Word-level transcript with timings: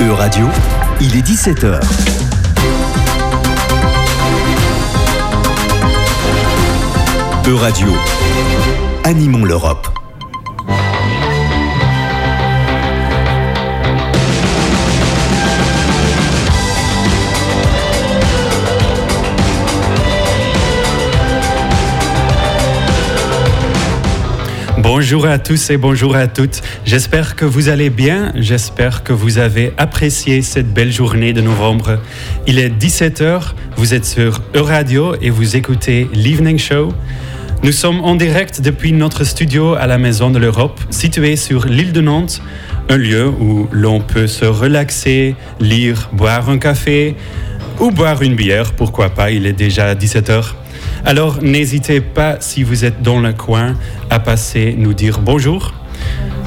E-Radio, 0.00 0.48
il 1.02 1.14
est 1.14 1.20
17h. 1.20 1.78
E-Radio, 7.46 7.88
animons 9.04 9.44
l'Europe. 9.44 9.99
Bonjour 24.82 25.26
à 25.26 25.38
tous 25.38 25.68
et 25.68 25.76
bonjour 25.76 26.16
à 26.16 26.26
toutes. 26.26 26.62
J'espère 26.86 27.36
que 27.36 27.44
vous 27.44 27.68
allez 27.68 27.90
bien. 27.90 28.32
J'espère 28.34 29.02
que 29.02 29.12
vous 29.12 29.36
avez 29.36 29.74
apprécié 29.76 30.40
cette 30.40 30.72
belle 30.72 30.90
journée 30.90 31.34
de 31.34 31.42
novembre. 31.42 31.98
Il 32.46 32.58
est 32.58 32.70
17h, 32.70 33.52
vous 33.76 33.92
êtes 33.92 34.06
sur 34.06 34.40
Euradio 34.54 35.16
et 35.20 35.28
vous 35.28 35.54
écoutez 35.54 36.08
l'Evening 36.14 36.56
Show. 36.56 36.94
Nous 37.62 37.72
sommes 37.72 38.00
en 38.00 38.14
direct 38.14 38.62
depuis 38.62 38.92
notre 38.92 39.24
studio 39.24 39.74
à 39.74 39.86
la 39.86 39.98
Maison 39.98 40.30
de 40.30 40.38
l'Europe, 40.38 40.80
situé 40.88 41.36
sur 41.36 41.66
l'île 41.66 41.92
de 41.92 42.00
Nantes, 42.00 42.40
un 42.88 42.96
lieu 42.96 43.28
où 43.28 43.68
l'on 43.72 44.00
peut 44.00 44.26
se 44.26 44.46
relaxer, 44.46 45.36
lire, 45.60 46.08
boire 46.14 46.48
un 46.48 46.56
café 46.56 47.16
ou 47.80 47.90
boire 47.90 48.22
une 48.22 48.34
bière, 48.34 48.72
pourquoi 48.72 49.10
pas, 49.10 49.30
il 49.30 49.44
est 49.44 49.52
déjà 49.52 49.94
17h. 49.94 50.54
Alors 51.04 51.42
n'hésitez 51.42 52.00
pas, 52.00 52.36
si 52.40 52.62
vous 52.62 52.84
êtes 52.84 53.02
dans 53.02 53.20
le 53.20 53.32
coin, 53.32 53.74
à 54.10 54.20
passer 54.20 54.74
nous 54.76 54.94
dire 54.94 55.20
bonjour. 55.20 55.72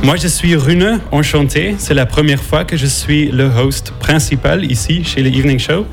Moi, 0.04 0.18
je 0.18 0.28
suis 0.28 0.56
Rune, 0.56 1.00
enchanté. 1.12 1.76
C'est 1.78 1.94
la 1.94 2.06
première 2.06 2.44
fois 2.44 2.66
que 2.66 2.76
je 2.76 2.86
suis 2.86 3.32
le 3.32 3.46
host 3.46 3.94
principal 4.00 4.70
ici 4.70 5.04
chez 5.04 5.22
le 5.22 5.30
Evening 5.30 5.60
Show. 5.60 5.86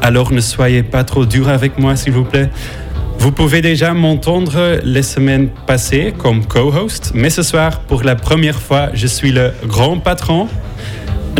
Alors 0.00 0.32
ne 0.32 0.40
soyez 0.40 0.84
pas 0.84 1.04
trop 1.04 1.26
dur 1.26 1.48
avec 1.48 1.78
moi, 1.78 1.96
s'il 1.96 2.12
vous 2.12 2.24
plaît. 2.24 2.50
Vous 3.18 3.32
pouvez 3.32 3.60
déjà 3.60 3.94
m'entendre 3.94 4.78
les 4.84 5.02
semaines 5.02 5.48
passées 5.66 6.14
comme 6.16 6.46
co-host, 6.46 7.10
mais 7.14 7.30
ce 7.30 7.42
soir, 7.42 7.80
pour 7.80 8.04
la 8.04 8.14
première 8.14 8.60
fois, 8.60 8.90
je 8.94 9.08
suis 9.08 9.32
le 9.32 9.50
grand 9.66 9.98
patron. 9.98 10.46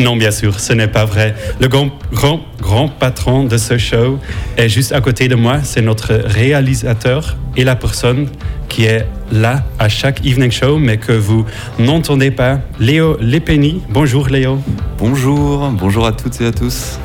Non, 0.01 0.17
bien 0.17 0.31
sûr, 0.31 0.61
ce 0.61 0.73
n'est 0.73 0.87
pas 0.87 1.05
vrai. 1.05 1.35
Le 1.61 1.67
grand, 1.67 1.91
grand, 2.13 2.41
grand 2.61 2.89
patron 2.89 3.45
de 3.45 3.57
ce 3.57 3.79
show 3.79 4.19
est 4.57 4.69
juste 4.69 4.93
à 4.93 5.01
côté 5.01 5.27
de 5.27 5.35
moi. 5.35 5.59
C'est 5.65 5.83
notre 5.83 6.15
réalisateur 6.15 7.37
et 7.57 7.65
la 7.65 7.75
personne 7.75 8.29
qui 8.69 8.85
est 8.85 9.07
là 9.33 9.65
à 9.79 9.89
chaque 9.89 10.25
evening 10.25 10.53
show, 10.53 10.79
mais 10.79 10.99
que 10.99 11.13
vous 11.13 11.45
n'entendez 11.81 12.31
pas. 12.31 12.61
Léo 12.79 13.17
Lepeni. 13.21 13.83
Bonjour 13.89 14.29
Léo. 14.29 14.61
Bonjour, 14.99 15.69
bonjour 15.71 16.07
à 16.07 16.13
toutes 16.13 16.41
et 16.41 16.47
à 16.47 16.53
tous. 16.53 17.01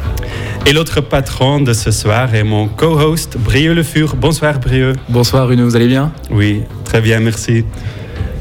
Et 0.67 0.71
l'autre 0.71 1.01
patron 1.01 1.61
de 1.61 1.73
ce 1.73 1.89
soir 1.89 2.33
est 2.35 2.43
mon 2.43 2.67
co-host, 2.67 3.37
Brieux 3.37 3.73
Le 3.73 3.83
Fur. 3.83 4.15
Bonsoir 4.15 4.59
Brieux. 4.59 4.93
Bonsoir 5.09 5.47
Bruno, 5.47 5.65
vous 5.65 5.75
allez 5.75 5.87
bien? 5.87 6.13
Oui, 6.29 6.61
très 6.85 7.01
bien, 7.01 7.19
merci. 7.19 7.65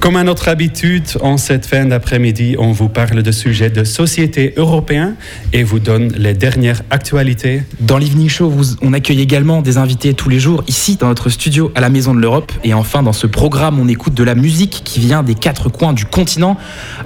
Comme 0.03 0.17
à 0.17 0.25
notre 0.25 0.49
habitude, 0.49 1.05
en 1.21 1.37
cette 1.37 1.65
fin 1.65 1.85
d'après-midi, 1.87 2.57
on 2.59 2.73
vous 2.73 2.89
parle 2.89 3.23
de 3.23 3.31
sujets 3.31 3.71
de 3.71 3.85
société 3.85 4.53
européens 4.57 5.15
et 5.53 5.63
vous 5.63 5.79
donne 5.79 6.09
les 6.19 6.35
dernières 6.35 6.83
actualités. 6.91 7.63
Dans 7.79 7.99
l'Evening 7.99 8.29
Show, 8.29 8.51
vous- 8.51 8.75
on 8.83 8.95
accueille 8.95 9.21
également 9.21 9.63
des 9.63 9.77
invités 9.79 10.13
tous 10.13 10.29
les 10.29 10.41
jours 10.41 10.65
ici 10.67 10.97
dans 10.97 11.07
notre 11.07 11.29
studio 11.31 11.71
à 11.77 11.81
la 11.81 11.89
Maison 11.89 12.17
de 12.17 12.21
l'Europe. 12.21 12.51
Et 12.65 12.75
enfin, 12.75 13.05
dans 13.05 13.13
ce 13.13 13.29
programme, 13.29 13.79
on 13.79 13.87
écoute 13.87 14.15
de 14.15 14.25
la 14.25 14.35
musique 14.35 14.83
qui 14.85 14.99
vient 14.99 15.23
des 15.23 15.37
quatre 15.37 15.69
coins 15.69 15.93
du 15.93 16.05
continent. 16.05 16.57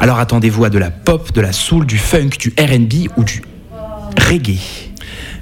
Alors 0.00 0.18
attendez-vous 0.18 0.64
à 0.64 0.70
de 0.70 0.78
la 0.78 0.90
pop, 0.90 1.34
de 1.34 1.42
la 1.42 1.52
soul, 1.52 1.84
du 1.84 1.98
funk, 1.98 2.30
du 2.40 2.54
RB 2.58 3.10
ou 3.18 3.24
du 3.24 3.42
reggae. 4.26 4.56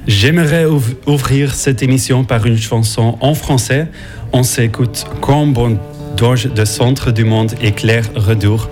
J'aimerais 0.09 0.65
ouv- 0.67 0.97
ouvrir 1.07 1.55
cette 1.55 1.85
émission 1.85 2.25
par 2.25 2.47
une 2.47 2.59
chanson 2.59 3.17
en 3.21 3.35
français. 3.35 3.87
On 4.33 4.43
s'écoute 4.43 5.07
Quand 5.21 5.47
bon 5.47 5.79
doge 6.17 6.47
de 6.47 6.65
centre 6.65 7.11
du 7.11 7.25
monde 7.25 7.53
et 7.61 7.73
Claire 7.73 8.09
Redour. 8.15 8.69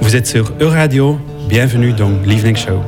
Vous 0.00 0.16
êtes 0.16 0.26
sur 0.26 0.52
Euradio. 0.60 1.18
Bienvenue 1.48 1.92
dans 1.92 2.10
l'Evening 2.24 2.56
Show. 2.56 2.80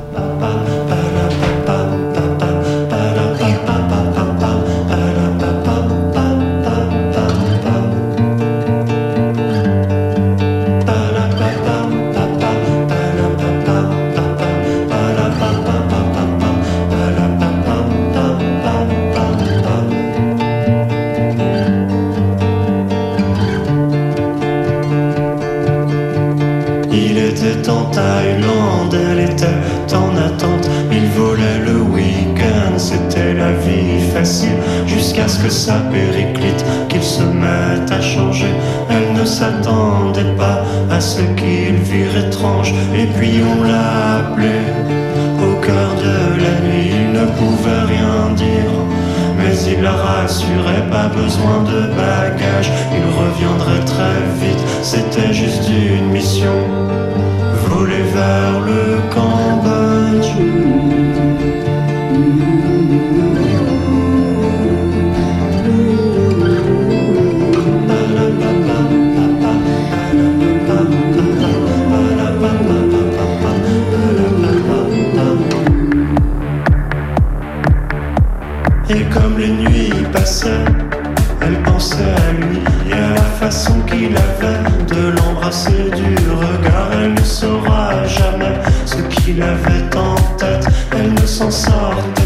Avait 89.42 89.96
en 89.96 90.14
tête. 90.36 90.66
Elle 90.92 91.12
ne 91.12 91.26
s'en 91.26 91.50
sortait 91.50 92.22
pas, 92.22 92.23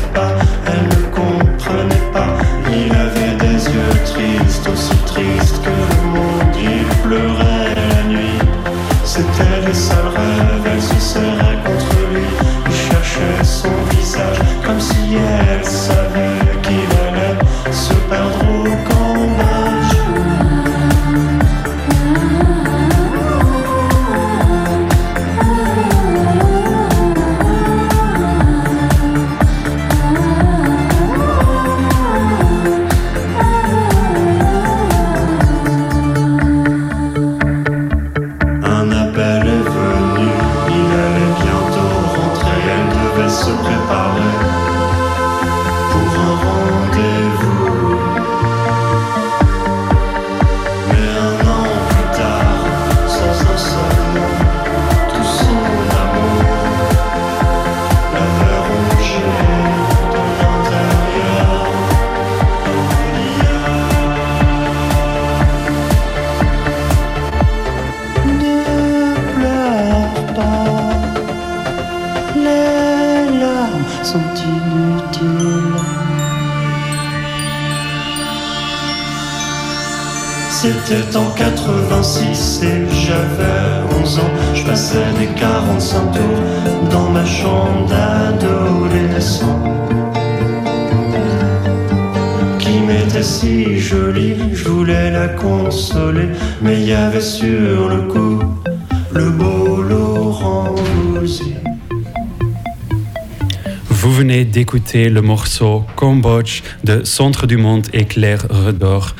le 105.10 105.22
morceau 105.22 105.84
Cambodge 105.96 106.62
de 106.84 107.04
Centre 107.04 107.46
du 107.46 107.56
Monde 107.56 107.86
et 107.92 108.04
Claire 108.04 108.46
Redor. 108.48 109.14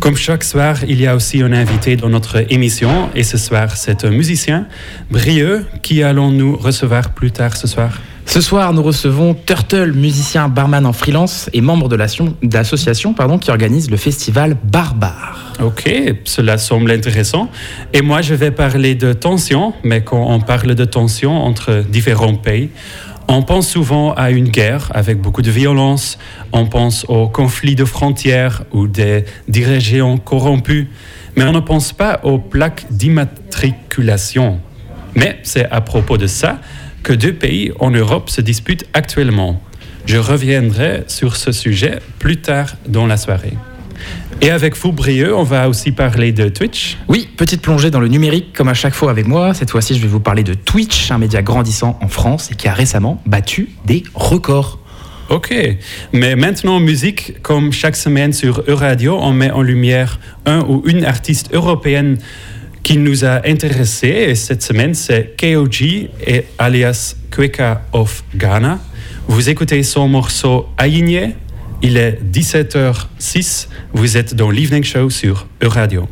Comme 0.00 0.16
chaque 0.16 0.44
soir, 0.44 0.76
il 0.88 1.00
y 1.00 1.06
a 1.06 1.14
aussi 1.14 1.42
un 1.42 1.52
invité 1.52 1.96
dans 1.96 2.08
notre 2.08 2.44
émission 2.52 3.10
et 3.14 3.22
ce 3.22 3.38
soir, 3.38 3.76
c'est 3.76 4.04
un 4.04 4.10
musicien, 4.10 4.66
Brieux, 5.10 5.64
qui 5.82 6.02
allons-nous 6.02 6.56
recevoir 6.56 7.10
plus 7.10 7.30
tard 7.30 7.56
ce 7.56 7.66
soir 7.66 8.00
Ce 8.26 8.40
soir, 8.40 8.72
nous 8.72 8.82
recevons 8.82 9.34
Turtle, 9.34 9.92
musicien 9.92 10.48
barman 10.48 10.86
en 10.86 10.92
freelance 10.92 11.48
et 11.52 11.60
membre 11.60 11.88
de 11.88 11.96
l'association 11.96 13.14
pardon, 13.14 13.38
qui 13.38 13.50
organise 13.50 13.90
le 13.90 13.96
festival 13.96 14.56
Barbare. 14.64 15.54
Ok, 15.62 15.88
cela 16.24 16.58
semble 16.58 16.90
intéressant. 16.90 17.48
Et 17.92 18.02
moi, 18.02 18.22
je 18.22 18.34
vais 18.34 18.50
parler 18.50 18.94
de 18.94 19.12
tension, 19.12 19.74
mais 19.84 20.02
quand 20.02 20.24
on 20.28 20.40
parle 20.40 20.74
de 20.74 20.84
tension 20.84 21.44
entre 21.44 21.84
différents 21.88 22.34
pays, 22.34 22.70
on 23.28 23.42
pense 23.42 23.68
souvent 23.68 24.12
à 24.14 24.30
une 24.30 24.48
guerre 24.48 24.90
avec 24.94 25.20
beaucoup 25.20 25.42
de 25.42 25.50
violence, 25.50 26.18
on 26.52 26.66
pense 26.66 27.04
aux 27.08 27.28
conflits 27.28 27.74
de 27.74 27.84
frontières 27.84 28.64
ou 28.72 28.86
des 28.86 29.24
dirigeants 29.48 30.18
corrompus, 30.18 30.86
mais 31.36 31.44
on 31.44 31.52
ne 31.52 31.60
pense 31.60 31.92
pas 31.92 32.20
aux 32.24 32.38
plaques 32.38 32.86
d'immatriculation. 32.90 34.60
Mais 35.14 35.38
c'est 35.42 35.70
à 35.70 35.80
propos 35.80 36.18
de 36.18 36.26
ça 36.26 36.58
que 37.02 37.12
deux 37.12 37.32
pays 37.32 37.72
en 37.80 37.90
Europe 37.90 38.30
se 38.30 38.40
disputent 38.40 38.86
actuellement. 38.92 39.60
Je 40.06 40.18
reviendrai 40.18 41.04
sur 41.06 41.36
ce 41.36 41.52
sujet 41.52 42.00
plus 42.18 42.38
tard 42.38 42.74
dans 42.86 43.06
la 43.06 43.16
soirée. 43.16 43.54
Et 44.40 44.50
avec 44.50 44.76
vous, 44.76 44.92
Brieux, 44.92 45.34
on 45.34 45.44
va 45.44 45.68
aussi 45.68 45.92
parler 45.92 46.32
de 46.32 46.48
Twitch. 46.48 46.96
Oui, 47.08 47.28
petite 47.36 47.62
plongée 47.62 47.90
dans 47.90 48.00
le 48.00 48.08
numérique, 48.08 48.52
comme 48.52 48.68
à 48.68 48.74
chaque 48.74 48.94
fois 48.94 49.10
avec 49.10 49.26
moi. 49.26 49.54
Cette 49.54 49.70
fois-ci, 49.70 49.94
je 49.94 50.00
vais 50.00 50.08
vous 50.08 50.20
parler 50.20 50.42
de 50.42 50.54
Twitch, 50.54 51.10
un 51.10 51.18
média 51.18 51.42
grandissant 51.42 51.98
en 52.02 52.08
France 52.08 52.50
et 52.50 52.54
qui 52.54 52.66
a 52.68 52.72
récemment 52.72 53.22
battu 53.26 53.68
des 53.86 54.02
records. 54.14 54.80
Ok, 55.28 55.54
mais 56.12 56.36
maintenant 56.36 56.80
musique, 56.80 57.40
comme 57.42 57.72
chaque 57.72 57.96
semaine 57.96 58.32
sur 58.32 58.64
Euradio, 58.66 59.16
on 59.18 59.32
met 59.32 59.50
en 59.50 59.62
lumière 59.62 60.18
un 60.44 60.60
ou 60.60 60.82
une 60.84 61.04
artiste 61.04 61.54
européenne 61.54 62.18
qui 62.82 62.96
nous 62.96 63.24
a 63.24 63.46
intéressés. 63.46 64.26
Et 64.28 64.34
cette 64.34 64.62
semaine, 64.62 64.94
c'est 64.94 65.36
KOG 65.38 65.82
et 66.26 66.44
alias 66.58 67.14
Kweka 67.30 67.82
of 67.92 68.24
Ghana. 68.34 68.78
Vous 69.28 69.48
écoutez 69.48 69.82
son 69.84 70.08
morceau 70.08 70.66
Aïgné. 70.76 71.36
Il 71.84 71.96
est 71.96 72.18
17h06. 72.32 73.66
Vous 73.92 74.16
êtes 74.16 74.34
dans 74.34 74.50
l'Evening 74.50 74.84
Show 74.84 75.10
sur 75.10 75.48
Euradio. 75.60 76.08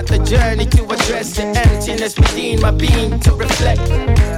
The 0.00 0.16
the 0.16 0.24
journey 0.24 0.64
to 0.64 0.84
address 0.84 1.36
the 1.36 1.42
emptiness 1.42 2.16
within 2.16 2.60
my 2.62 2.70
being 2.70 3.20
to 3.20 3.34
reflect. 3.34 3.82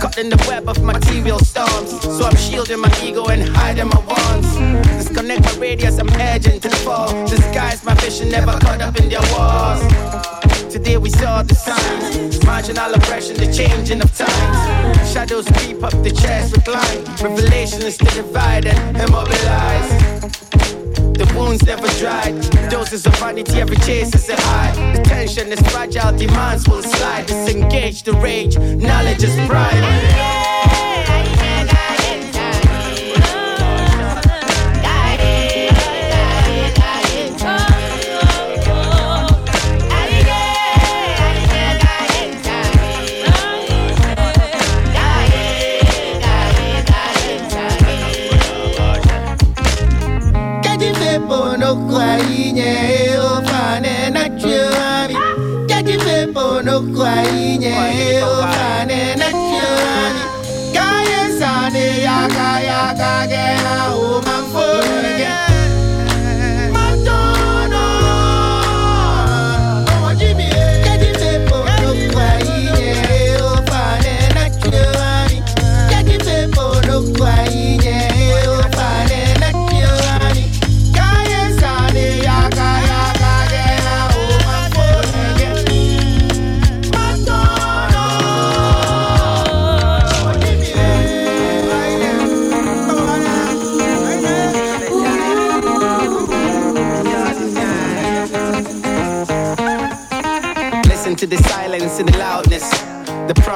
Caught 0.03 0.19
in 0.19 0.29
the 0.29 0.45
web 0.49 0.69
of 0.69 0.83
material 0.83 1.39
storms, 1.39 2.03
so 2.03 2.25
I'm 2.25 2.35
shielding 2.35 2.81
my 2.81 2.91
ego 3.01 3.27
and 3.27 3.43
hiding 3.57 3.87
my 3.87 4.01
wants. 4.01 4.57
Disconnect 4.89 5.45
my 5.45 5.55
radius, 5.59 5.99
I'm 5.99 6.09
edging 6.21 6.59
to 6.59 6.69
the 6.69 6.77
fall. 6.77 7.09
Disguise 7.29 7.85
my 7.85 7.95
vision, 7.95 8.31
never 8.31 8.59
caught 8.59 8.83
up 8.83 8.99
in 8.99 9.09
their 9.09 9.23
walls. 9.33 9.81
Today 10.69 10.97
we 10.99 11.11
saw 11.11 11.43
the 11.45 11.55
signs, 11.55 12.45
marginal 12.45 12.93
oppression, 12.95 13.37
the 13.37 13.53
changing 13.53 14.03
of 14.03 14.11
times. 14.17 15.13
Shadows 15.13 15.47
creep 15.55 15.85
up 15.85 15.93
the 16.03 16.11
chest, 16.11 16.57
recline. 16.57 17.05
Revelation 17.23 17.83
is 17.83 17.97
to 17.99 18.07
divide 18.07 18.67
and 18.67 18.97
immobilize. 18.97 20.12
Wounds 21.37 21.65
never 21.65 21.89
dried. 21.99 22.35
Doses 22.71 23.07
of 23.07 23.15
vanity, 23.17 23.61
every 23.61 23.77
chase 23.79 24.15
is 24.15 24.29
a 24.29 24.37
high. 24.37 24.73
The 24.97 25.03
tension 25.03 25.53
is 25.53 25.61
fragile, 25.71 26.17
demands 26.17 26.69
will 26.69 26.83
slide. 26.83 27.27
Disengage 27.27 28.03
the 28.03 28.13
rage, 28.13 28.57
knowledge 28.59 29.23
is 29.25 29.35
pride. 29.49 29.83
Kaji 31.13 31.42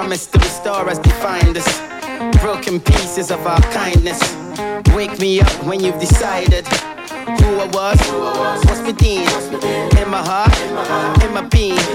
promise 0.06 0.26
to 0.28 0.38
restore 0.38 0.88
us 0.88 0.98
defined 1.00 1.56
us. 1.56 1.68
Broken 2.40 2.78
pieces 2.78 3.32
of 3.32 3.44
our 3.44 3.60
kindness. 3.72 4.20
Wake 4.94 5.18
me 5.18 5.40
up 5.40 5.52
when 5.64 5.80
you've 5.80 5.98
decided 5.98 6.64
who 7.40 7.48
I 7.58 7.66
was, 7.74 7.98
what's 8.66 8.82
within, 8.86 9.26
in 9.98 10.08
my 10.08 10.22
heart, 10.22 10.56
in 11.24 11.34
my 11.34 11.42
being, 11.48 11.88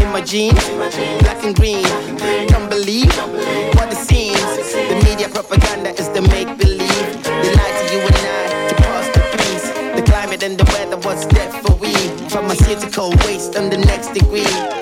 in 0.00 0.08
my 0.12 0.20
jeans, 0.20 0.68
black 1.18 1.42
and 1.42 1.56
green. 1.56 1.82
Don't 2.46 2.70
believe 2.70 3.12
what 3.74 3.90
it 3.90 4.02
seems. 4.10 4.38
The 4.90 5.02
media 5.02 5.28
propaganda 5.28 5.90
is 5.98 6.08
the 6.10 6.22
make 6.22 6.56
believe. 6.58 7.22
They 7.24 7.52
lie 7.58 7.74
to 7.80 7.84
you 7.92 8.00
and 8.06 8.22
I 8.38 8.68
to 8.68 8.74
pass 8.86 9.06
the 9.16 9.22
peace. 9.36 9.66
The 9.96 10.02
climate 10.06 10.44
and 10.44 10.56
the 10.56 10.66
weather 10.74 10.98
was 10.98 11.26
dead 11.26 11.50
for 11.64 11.74
we. 11.74 11.92
Pharmaceutical 12.28 13.10
waste 13.26 13.56
on 13.56 13.68
the 13.68 13.78
next 13.78 14.14
degree. 14.14 14.77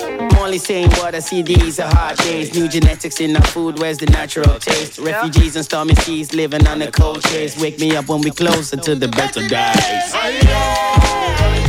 I'm 0.57 0.61
saying 0.61 0.89
what 0.93 1.13
I 1.13 1.19
see, 1.19 1.43
these 1.43 1.79
are 1.79 1.87
hard 1.87 2.17
days. 2.17 2.55
New 2.55 2.67
genetics 2.67 3.21
in 3.21 3.35
our 3.35 3.45
food, 3.45 3.77
where's 3.77 3.99
the 3.99 4.07
natural 4.07 4.57
taste? 4.57 4.97
Refugees 4.97 5.55
and 5.55 5.63
stormy 5.63 5.93
seas 5.93 6.33
living 6.33 6.65
on 6.65 6.79
the 6.79 6.91
cold 6.91 7.21
chase. 7.25 7.61
Wake 7.61 7.79
me 7.79 7.95
up 7.95 8.09
when 8.09 8.21
we 8.21 8.31
closer 8.31 8.75
to 8.75 8.95
the 8.95 9.07
better 9.07 9.47
days. 9.47 11.66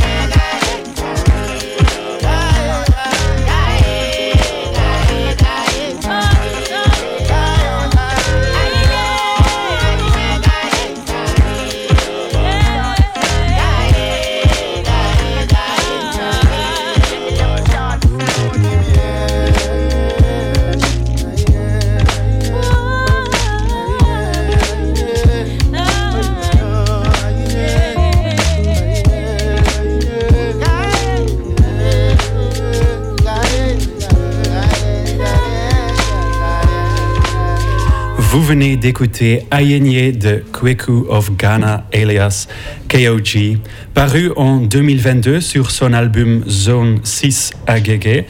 Vous 38.39 38.45
venez 38.45 38.77
d'écouter 38.77 39.45
Ayenye 39.51 40.13
de 40.13 40.41
Kweku 40.53 41.07
of 41.09 41.35
Ghana, 41.35 41.85
alias 41.93 42.47
KOG, 42.87 43.57
paru 43.93 44.31
en 44.37 44.61
2022 44.61 45.41
sur 45.41 45.71
son 45.71 45.91
album 45.91 46.45
Zone 46.47 47.01
6 47.03 47.51
AGG. 47.67 48.23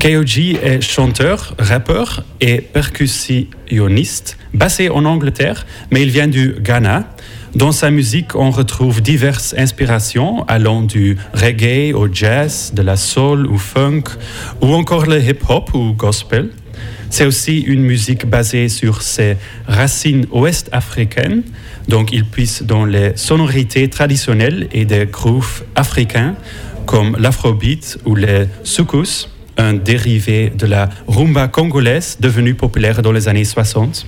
KOG 0.00 0.58
est 0.60 0.80
chanteur, 0.80 1.54
rappeur 1.60 2.24
et 2.40 2.60
percussionniste, 2.62 4.38
basé 4.52 4.90
en 4.90 5.04
Angleterre, 5.04 5.66
mais 5.92 6.02
il 6.02 6.10
vient 6.10 6.26
du 6.26 6.56
Ghana. 6.58 7.08
Dans 7.54 7.70
sa 7.70 7.92
musique, 7.92 8.34
on 8.34 8.50
retrouve 8.50 9.02
diverses 9.02 9.54
inspirations 9.56 10.42
allant 10.48 10.82
du 10.82 11.16
reggae 11.32 11.94
au 11.94 12.12
jazz, 12.12 12.72
de 12.74 12.82
la 12.82 12.96
soul 12.96 13.46
ou 13.46 13.58
funk, 13.58 14.02
ou 14.60 14.74
encore 14.74 15.06
le 15.06 15.22
hip-hop 15.22 15.72
ou 15.74 15.92
gospel. 15.92 16.50
C'est 17.16 17.26
aussi 17.26 17.60
une 17.60 17.82
musique 17.82 18.26
basée 18.26 18.68
sur 18.68 19.00
ses 19.02 19.36
racines 19.68 20.26
ouest-africaines, 20.32 21.44
donc 21.86 22.10
il 22.10 22.24
puise 22.24 22.62
dans 22.62 22.84
les 22.84 23.12
sonorités 23.14 23.88
traditionnelles 23.88 24.66
et 24.72 24.84
des 24.84 25.06
grooves 25.06 25.62
africains 25.76 26.34
comme 26.86 27.16
l'afrobeat 27.16 28.00
ou 28.04 28.16
les 28.16 28.46
soukous, 28.64 29.28
un 29.56 29.74
dérivé 29.74 30.50
de 30.58 30.66
la 30.66 30.88
rumba 31.06 31.46
congolaise 31.46 32.16
devenue 32.18 32.54
populaire 32.54 33.00
dans 33.00 33.12
les 33.12 33.28
années 33.28 33.44
60. 33.44 34.06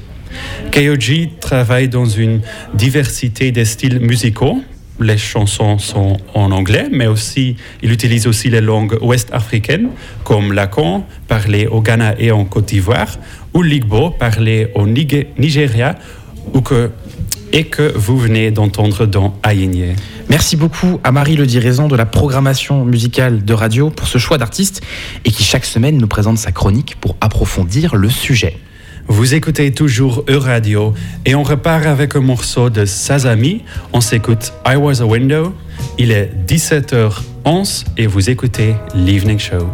KOG 0.72 1.38
travaille 1.38 1.88
dans 1.88 2.06
une 2.06 2.40
diversité 2.75 3.52
de 3.52 3.62
styles 3.62 4.00
musicaux, 4.00 4.64
les 5.00 5.18
chansons 5.18 5.78
sont 5.78 6.16
en 6.34 6.50
anglais, 6.50 6.88
mais 6.90 7.06
aussi 7.06 7.56
il 7.82 7.92
utilise 7.92 8.26
aussi 8.26 8.50
les 8.50 8.60
langues 8.60 8.98
ouest-africaines 9.02 9.88
comme 10.24 10.52
l'Akon, 10.52 11.04
parlé 11.28 11.66
au 11.66 11.80
Ghana 11.80 12.14
et 12.18 12.30
en 12.30 12.44
Côte 12.44 12.66
d'Ivoire, 12.66 13.18
ou 13.54 13.62
l'Igbo, 13.62 14.10
parlé 14.10 14.68
au 14.74 14.86
Nigeria, 14.86 15.94
ou 16.52 16.60
que, 16.60 16.90
et 17.52 17.64
que 17.64 17.92
vous 17.96 18.18
venez 18.18 18.50
d'entendre 18.50 19.06
dans 19.06 19.34
Ayenye. 19.42 19.94
Merci 20.28 20.56
beaucoup 20.56 21.00
à 21.04 21.12
Marie 21.12 21.36
Le 21.36 21.46
Diraison 21.46 21.86
de 21.86 21.96
la 21.96 22.06
programmation 22.06 22.84
musicale 22.84 23.44
de 23.44 23.54
radio 23.54 23.90
pour 23.90 24.08
ce 24.08 24.18
choix 24.18 24.38
d'artiste 24.38 24.82
et 25.24 25.30
qui 25.30 25.44
chaque 25.44 25.64
semaine 25.64 25.98
nous 25.98 26.08
présente 26.08 26.38
sa 26.38 26.52
chronique 26.52 26.96
pour 27.00 27.16
approfondir 27.20 27.94
le 27.94 28.10
sujet. 28.10 28.58
Vous 29.08 29.34
écoutez 29.34 29.72
toujours 29.72 30.25
Euradio 30.28 30.92
et 31.25 31.34
on 31.36 31.44
repart 31.44 31.86
avec 31.86 32.16
un 32.16 32.20
morceau 32.20 32.70
de 32.70 32.84
Sazami. 32.84 33.62
On 33.92 34.00
s'écoute 34.00 34.52
I 34.66 34.75
Was 34.75 35.00
a 35.00 35.06
Window. 35.06 35.54
Il 35.96 36.10
est 36.10 36.30
17h11 36.46 37.84
et 37.96 38.06
vous 38.08 38.30
écoutez 38.30 38.75
l'Evening 38.94 39.38
Show. 39.38 39.68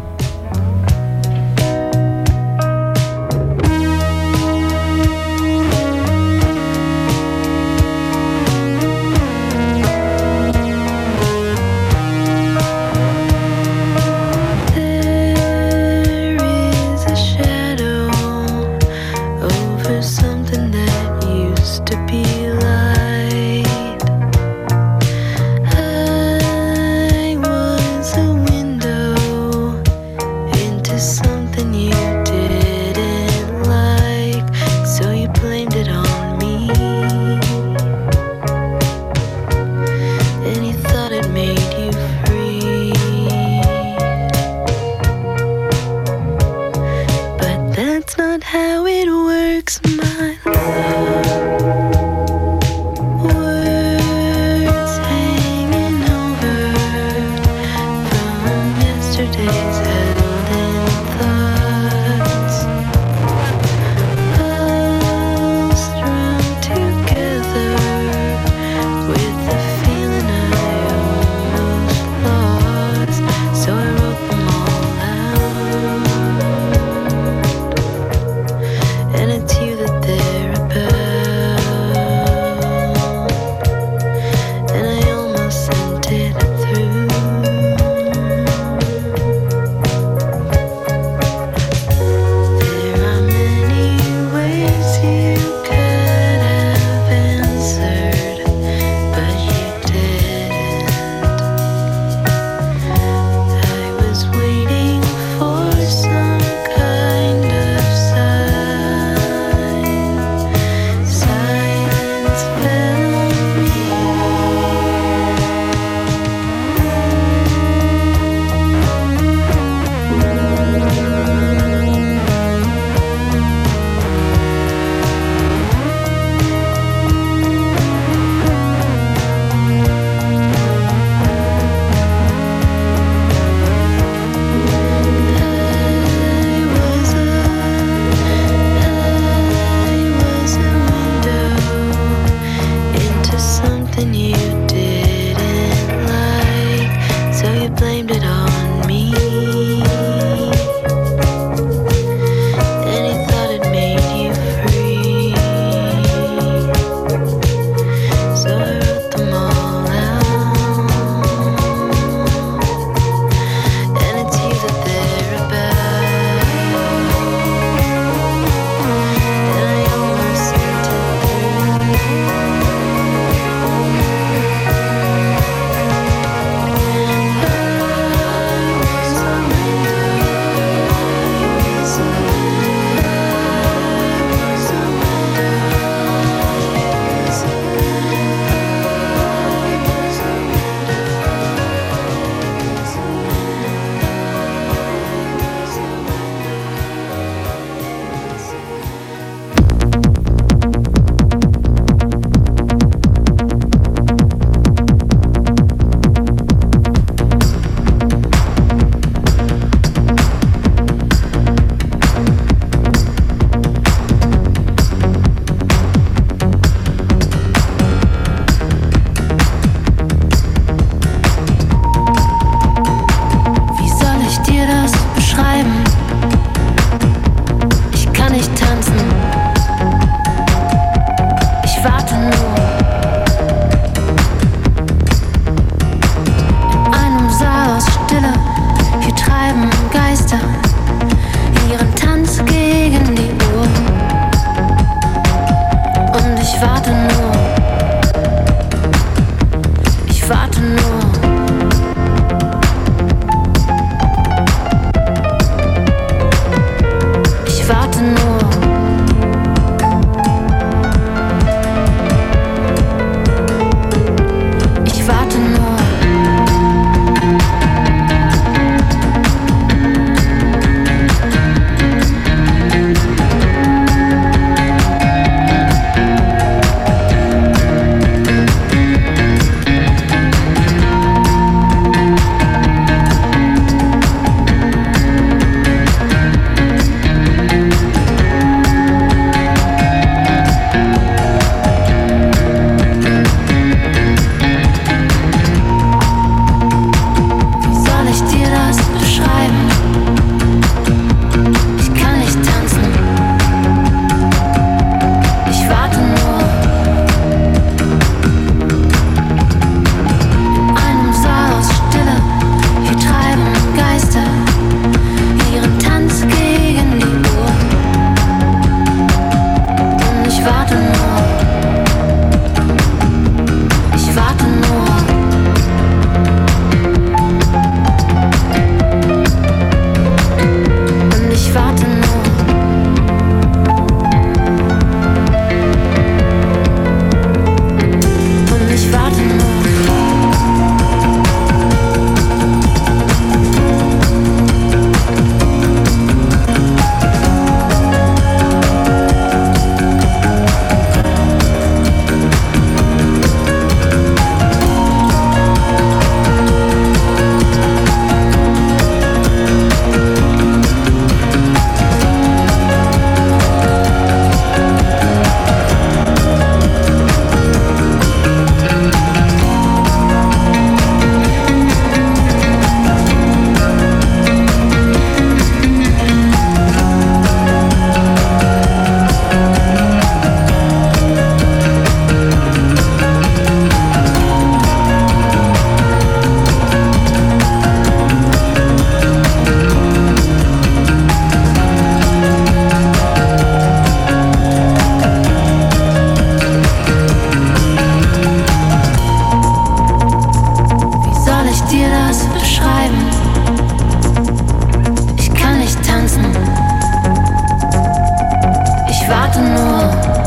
at 409.35 409.35
the 409.35 410.13
noir. 410.13 410.22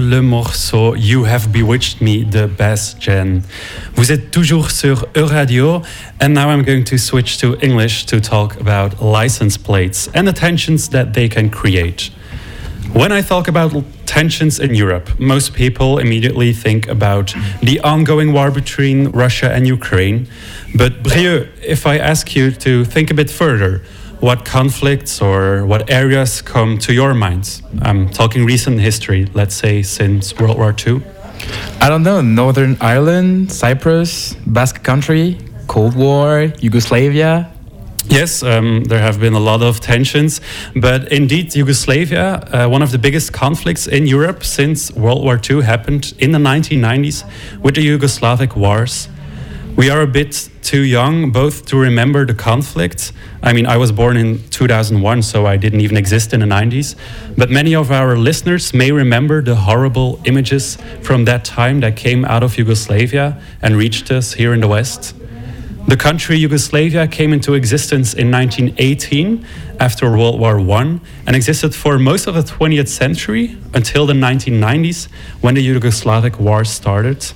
Le 0.00 0.22
morceau 0.22 0.94
You 0.96 1.24
Have 1.24 1.48
Bewitched 1.52 2.00
Me 2.00 2.24
de 2.24 2.46
Bass 2.46 2.96
Gen. 3.00 3.42
Vous 3.94 4.12
êtes 4.12 4.30
toujours 4.30 4.70
sur 4.70 5.06
E-Radio, 5.16 5.82
and 6.20 6.34
now 6.34 6.48
I'm 6.48 6.62
going 6.62 6.84
to 6.84 6.98
switch 6.98 7.38
to 7.38 7.56
English 7.62 8.06
to 8.06 8.20
talk 8.20 8.60
about 8.60 9.00
license 9.00 9.56
plates 9.56 10.08
and 10.14 10.26
the 10.26 10.32
tensions 10.32 10.88
that 10.90 11.14
they 11.14 11.28
can 11.28 11.48
create. 11.48 12.10
When 12.92 13.12
I 13.12 13.20
talk 13.20 13.48
about 13.48 13.72
tensions 14.06 14.58
in 14.58 14.74
Europe, 14.74 15.10
most 15.18 15.52
people 15.54 15.98
immediately 15.98 16.52
think 16.52 16.88
about 16.88 17.34
the 17.60 17.80
ongoing 17.80 18.32
war 18.32 18.50
between 18.50 19.10
Russia 19.10 19.52
and 19.52 19.66
Ukraine. 19.66 20.28
But 20.74 21.02
Brieux, 21.02 21.48
if 21.62 21.86
I 21.86 21.98
ask 21.98 22.34
you 22.34 22.50
to 22.52 22.84
think 22.84 23.10
a 23.10 23.14
bit 23.14 23.30
further, 23.30 23.82
what 24.20 24.44
conflicts 24.44 25.20
or 25.20 25.66
what 25.66 25.90
areas 25.90 26.40
come 26.40 26.78
to 26.78 26.92
your 26.92 27.14
minds? 27.14 27.62
I'm 27.82 28.08
talking 28.08 28.44
recent 28.44 28.80
history, 28.80 29.26
let's 29.34 29.54
say 29.54 29.82
since 29.82 30.36
World 30.38 30.56
War 30.56 30.74
II. 30.86 31.02
I 31.80 31.88
don't 31.88 32.02
know, 32.02 32.22
Northern 32.22 32.76
Ireland, 32.80 33.52
Cyprus, 33.52 34.34
Basque 34.46 34.82
Country, 34.82 35.38
Cold 35.66 35.94
War, 35.94 36.52
Yugoslavia. 36.60 37.52
Yes, 38.08 38.42
um, 38.42 38.84
there 38.84 39.00
have 39.00 39.18
been 39.20 39.34
a 39.34 39.40
lot 39.40 39.62
of 39.62 39.80
tensions, 39.80 40.40
but 40.76 41.10
indeed, 41.12 41.54
Yugoslavia, 41.54 42.36
uh, 42.52 42.68
one 42.68 42.80
of 42.80 42.92
the 42.92 42.98
biggest 42.98 43.32
conflicts 43.32 43.86
in 43.88 44.06
Europe 44.06 44.44
since 44.44 44.92
World 44.92 45.24
War 45.24 45.38
II, 45.38 45.62
happened 45.62 46.14
in 46.18 46.30
the 46.30 46.38
1990s 46.38 47.24
with 47.60 47.74
the 47.74 47.86
Yugoslavic 47.86 48.54
wars. 48.54 49.08
We 49.76 49.90
are 49.90 50.00
a 50.00 50.06
bit 50.06 50.48
too 50.62 50.80
young 50.80 51.32
both 51.32 51.66
to 51.66 51.76
remember 51.76 52.24
the 52.24 52.32
conflict. 52.32 53.12
I 53.42 53.52
mean, 53.52 53.66
I 53.66 53.76
was 53.76 53.92
born 53.92 54.16
in 54.16 54.42
2001, 54.48 55.20
so 55.20 55.44
I 55.44 55.58
didn't 55.58 55.82
even 55.82 55.98
exist 55.98 56.32
in 56.32 56.40
the 56.40 56.46
90s. 56.46 56.96
But 57.36 57.50
many 57.50 57.74
of 57.74 57.92
our 57.92 58.16
listeners 58.16 58.72
may 58.72 58.90
remember 58.90 59.42
the 59.42 59.54
horrible 59.54 60.18
images 60.24 60.78
from 61.02 61.26
that 61.26 61.44
time 61.44 61.80
that 61.80 61.94
came 61.94 62.24
out 62.24 62.42
of 62.42 62.56
Yugoslavia 62.56 63.38
and 63.60 63.76
reached 63.76 64.10
us 64.10 64.32
here 64.32 64.54
in 64.54 64.60
the 64.60 64.68
West. 64.68 65.14
The 65.88 65.96
country 65.98 66.38
Yugoslavia 66.38 67.06
came 67.06 67.34
into 67.34 67.52
existence 67.52 68.14
in 68.14 68.30
1918 68.30 69.46
after 69.78 70.10
World 70.10 70.40
War 70.40 70.58
I 70.58 71.00
and 71.26 71.36
existed 71.36 71.74
for 71.74 71.98
most 71.98 72.26
of 72.26 72.34
the 72.34 72.40
20th 72.40 72.88
century 72.88 73.58
until 73.74 74.06
the 74.06 74.14
1990s 74.14 75.08
when 75.42 75.54
the 75.54 75.68
Yugoslavic 75.68 76.40
War 76.40 76.64
started. 76.64 77.30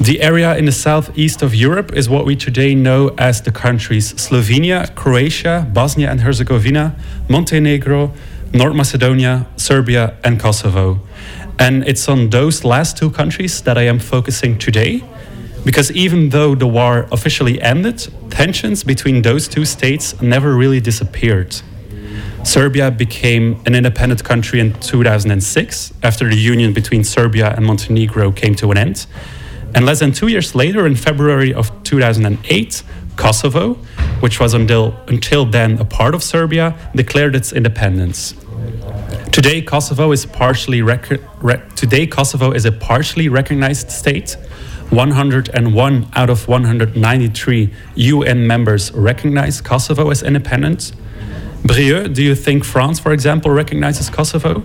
The 0.00 0.22
area 0.22 0.56
in 0.56 0.64
the 0.64 0.72
southeast 0.72 1.42
of 1.42 1.54
Europe 1.54 1.92
is 1.92 2.08
what 2.08 2.24
we 2.24 2.34
today 2.34 2.74
know 2.74 3.10
as 3.18 3.42
the 3.42 3.52
countries 3.52 4.14
Slovenia, 4.14 4.94
Croatia, 4.94 5.68
Bosnia 5.74 6.10
and 6.10 6.22
Herzegovina, 6.22 6.96
Montenegro, 7.28 8.10
North 8.54 8.74
Macedonia, 8.74 9.46
Serbia, 9.56 10.16
and 10.24 10.40
Kosovo. 10.40 11.00
And 11.58 11.86
it's 11.86 12.08
on 12.08 12.30
those 12.30 12.64
last 12.64 12.96
two 12.96 13.10
countries 13.10 13.60
that 13.60 13.76
I 13.76 13.82
am 13.82 13.98
focusing 13.98 14.56
today, 14.56 15.04
because 15.66 15.92
even 15.92 16.30
though 16.30 16.54
the 16.54 16.66
war 16.66 17.06
officially 17.12 17.60
ended, 17.60 18.08
tensions 18.30 18.82
between 18.82 19.20
those 19.20 19.48
two 19.48 19.66
states 19.66 20.18
never 20.22 20.56
really 20.56 20.80
disappeared. 20.80 21.60
Serbia 22.42 22.90
became 22.90 23.60
an 23.66 23.74
independent 23.74 24.24
country 24.24 24.60
in 24.60 24.72
2006 24.80 25.92
after 26.02 26.26
the 26.26 26.38
union 26.38 26.72
between 26.72 27.04
Serbia 27.04 27.52
and 27.54 27.66
Montenegro 27.66 28.32
came 28.32 28.54
to 28.54 28.70
an 28.70 28.78
end. 28.78 29.06
And 29.74 29.86
less 29.86 30.00
than 30.00 30.12
two 30.12 30.28
years 30.28 30.54
later, 30.54 30.86
in 30.86 30.96
February 30.96 31.54
of 31.54 31.70
2008, 31.84 32.82
Kosovo, 33.16 33.74
which 34.20 34.40
was 34.40 34.54
until, 34.54 34.96
until 35.06 35.44
then 35.44 35.78
a 35.78 35.84
part 35.84 36.14
of 36.14 36.22
Serbia, 36.22 36.76
declared 36.94 37.34
its 37.36 37.52
independence. 37.52 38.34
Today, 39.30 39.62
Kosovo 39.62 40.10
is 40.10 40.26
partially 40.26 40.82
rec- 40.82 41.20
today 41.76 42.06
Kosovo 42.06 42.50
is 42.50 42.64
a 42.64 42.72
partially 42.72 43.28
recognized 43.28 43.90
state. 43.90 44.36
101 44.90 46.08
out 46.14 46.30
of 46.30 46.48
193 46.48 47.72
UN 47.94 48.46
members 48.46 48.90
recognize 48.92 49.60
Kosovo 49.60 50.10
as 50.10 50.22
independent. 50.24 50.92
Brieux, 51.64 52.08
do 52.08 52.24
you 52.24 52.34
think 52.34 52.64
France, 52.64 52.98
for 52.98 53.12
example, 53.12 53.52
recognizes 53.52 54.10
Kosovo? 54.10 54.64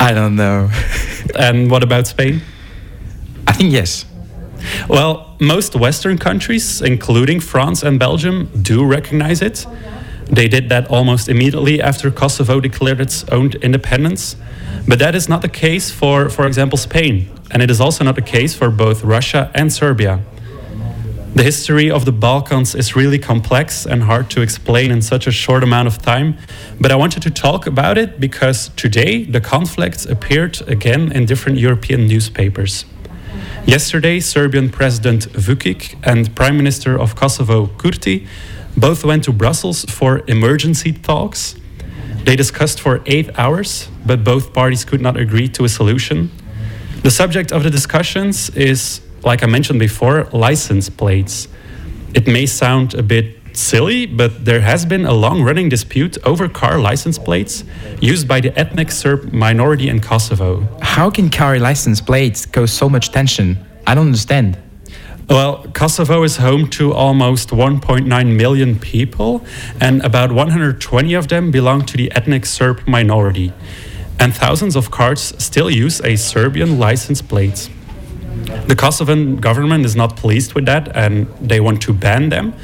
I 0.00 0.14
don't 0.14 0.36
know. 0.36 0.70
and 1.38 1.70
what 1.70 1.82
about 1.82 2.06
Spain? 2.06 2.40
I 3.46 3.52
think 3.52 3.72
yes. 3.72 4.06
Well, 4.88 5.34
most 5.40 5.74
Western 5.74 6.18
countries, 6.18 6.82
including 6.82 7.40
France 7.40 7.82
and 7.82 7.98
Belgium, 7.98 8.50
do 8.62 8.84
recognize 8.84 9.42
it. 9.42 9.66
They 10.26 10.48
did 10.48 10.68
that 10.68 10.88
almost 10.88 11.28
immediately 11.28 11.82
after 11.82 12.10
Kosovo 12.10 12.60
declared 12.60 13.00
its 13.00 13.24
own 13.28 13.52
independence. 13.62 14.36
But 14.88 14.98
that 14.98 15.14
is 15.14 15.28
not 15.28 15.42
the 15.42 15.48
case 15.48 15.90
for, 15.90 16.28
for 16.28 16.46
example, 16.46 16.78
Spain, 16.78 17.30
and 17.50 17.62
it 17.62 17.70
is 17.70 17.80
also 17.80 18.04
not 18.04 18.14
the 18.14 18.22
case 18.22 18.54
for 18.54 18.70
both 18.70 19.04
Russia 19.04 19.50
and 19.54 19.72
Serbia. 19.72 20.20
The 21.34 21.44
history 21.44 21.90
of 21.90 22.04
the 22.04 22.12
Balkans 22.12 22.74
is 22.74 22.94
really 22.94 23.18
complex 23.18 23.86
and 23.86 24.02
hard 24.02 24.28
to 24.30 24.42
explain 24.42 24.90
in 24.90 25.00
such 25.00 25.26
a 25.26 25.30
short 25.30 25.62
amount 25.62 25.88
of 25.88 25.96
time, 25.96 26.36
but 26.78 26.92
I 26.92 26.96
wanted 26.96 27.22
to 27.22 27.30
talk 27.30 27.66
about 27.66 27.96
it 27.96 28.20
because 28.20 28.68
today 28.76 29.24
the 29.24 29.40
conflict 29.40 30.04
appeared 30.06 30.60
again 30.68 31.10
in 31.10 31.24
different 31.24 31.58
European 31.58 32.06
newspapers. 32.06 32.84
Yesterday, 33.66 34.18
Serbian 34.18 34.70
President 34.70 35.28
Vukic 35.32 35.94
and 36.02 36.34
Prime 36.34 36.56
Minister 36.56 36.98
of 36.98 37.14
Kosovo 37.14 37.66
Kurti 37.66 38.26
both 38.76 39.04
went 39.04 39.22
to 39.24 39.32
Brussels 39.32 39.84
for 39.84 40.22
emergency 40.26 40.92
talks. 40.92 41.54
They 42.24 42.34
discussed 42.34 42.80
for 42.80 43.02
eight 43.06 43.30
hours, 43.38 43.88
but 44.04 44.24
both 44.24 44.52
parties 44.52 44.84
could 44.84 45.00
not 45.00 45.16
agree 45.16 45.48
to 45.50 45.64
a 45.64 45.68
solution. 45.68 46.32
The 47.02 47.10
subject 47.10 47.52
of 47.52 47.62
the 47.62 47.70
discussions 47.70 48.50
is, 48.50 49.00
like 49.22 49.44
I 49.44 49.46
mentioned 49.46 49.78
before, 49.78 50.24
license 50.32 50.90
plates. 50.90 51.46
It 52.14 52.26
may 52.26 52.46
sound 52.46 52.94
a 52.94 53.02
bit 53.02 53.41
silly, 53.56 54.06
but 54.06 54.44
there 54.44 54.60
has 54.60 54.84
been 54.86 55.06
a 55.06 55.12
long 55.12 55.42
running 55.42 55.68
dispute 55.68 56.18
over 56.24 56.48
car 56.48 56.78
license 56.78 57.18
plates 57.18 57.64
used 58.00 58.26
by 58.26 58.40
the 58.40 58.56
ethnic 58.58 58.90
Serb 58.90 59.32
minority 59.32 59.88
in 59.88 60.00
Kosovo. 60.00 60.66
How 60.80 61.10
can 61.10 61.30
car 61.30 61.58
license 61.58 62.00
plates 62.00 62.46
cause 62.46 62.72
so 62.72 62.88
much 62.88 63.10
tension? 63.10 63.58
I 63.86 63.94
don't 63.94 64.06
understand. 64.06 64.58
Well, 65.28 65.66
Kosovo 65.72 66.22
is 66.24 66.36
home 66.36 66.68
to 66.70 66.92
almost 66.92 67.50
1.9 67.50 68.36
million 68.36 68.78
people, 68.78 69.44
and 69.80 70.04
about 70.04 70.32
120 70.32 71.14
of 71.14 71.28
them 71.28 71.50
belong 71.50 71.86
to 71.86 71.96
the 71.96 72.12
ethnic 72.12 72.44
Serb 72.44 72.86
minority. 72.86 73.52
And 74.18 74.34
thousands 74.34 74.76
of 74.76 74.90
cars 74.90 75.32
still 75.38 75.70
use 75.70 76.00
a 76.02 76.16
Serbian 76.16 76.78
license 76.78 77.22
plate. 77.22 77.70
The 78.66 78.76
Kosovan 78.76 79.40
government 79.40 79.84
is 79.84 79.96
not 79.96 80.16
pleased 80.16 80.54
with 80.54 80.66
that 80.66 80.94
and 80.96 81.26
they 81.40 81.60
want 81.60 81.82
to 81.82 81.92
ban 81.92 82.28
them. 82.28 82.54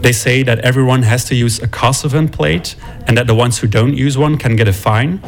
They 0.00 0.12
say 0.12 0.42
that 0.44 0.60
everyone 0.60 1.02
has 1.02 1.24
to 1.26 1.34
use 1.34 1.60
a 1.62 1.66
Kosovan 1.66 2.28
plate 2.32 2.76
and 3.06 3.16
that 3.16 3.26
the 3.26 3.34
ones 3.34 3.58
who 3.58 3.66
don't 3.66 3.94
use 3.94 4.16
one 4.16 4.38
can 4.38 4.56
get 4.56 4.68
a 4.68 4.72
fine. 4.72 5.20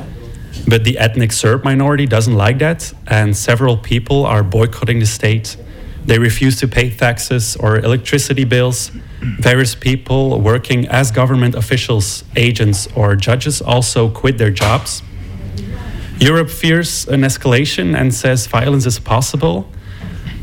But 0.68 0.85
the 0.85 0.98
ethnic 0.98 1.33
Serb 1.33 1.64
minority 1.64 2.06
doesn't 2.06 2.35
like 2.35 2.59
that, 2.59 2.92
and 3.06 3.37
several 3.37 3.76
people 3.76 4.26
are 4.26 4.42
boycotting 4.42 4.98
the 4.98 5.06
state. 5.06 5.56
They 6.04 6.18
refuse 6.18 6.59
to 6.61 6.68
pay 6.68 6.90
taxes 6.90 7.56
or 7.56 7.78
electricity 7.78 8.44
bills. 8.44 8.90
Various 9.20 9.74
people 9.74 10.40
working 10.40 10.88
as 10.88 11.11
government 11.11 11.54
officials, 11.54 12.24
agents, 12.37 12.88
or 12.94 13.16
judges 13.16 13.61
also 13.61 14.09
quit 14.11 14.38
their 14.38 14.50
jobs. 14.50 15.02
Europe 16.18 16.50
fears 16.50 17.06
an 17.09 17.22
escalation 17.22 17.98
and 17.98 18.14
says 18.14 18.46
violence 18.46 18.87
is 18.87 18.98
possible. 18.98 19.68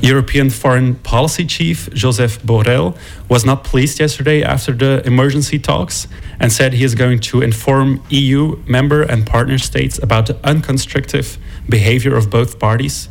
European 0.02 0.50
Foreign 0.50 0.96
Policy 0.96 1.46
Chief 1.46 1.90
Joseph 1.92 2.40
Borrell 2.44 2.96
was 3.28 3.44
not 3.44 3.64
pleased 3.64 4.00
yesterday 4.00 4.44
after 4.44 4.72
the 4.72 5.02
emergency 5.06 5.58
talks 5.58 6.08
and 6.40 6.52
said 6.52 6.74
he 6.74 6.84
is 6.84 6.94
going 6.94 7.20
to 7.20 7.42
inform 7.42 8.04
EU 8.10 8.58
member 8.68 9.02
and 9.02 9.26
partner 9.26 9.58
states 9.58 9.98
about 9.98 10.28
the 10.28 10.36
unconstructive 10.36 11.38
behavior 11.68 12.16
of 12.16 12.30
both 12.30 12.60
parties. 12.60 13.10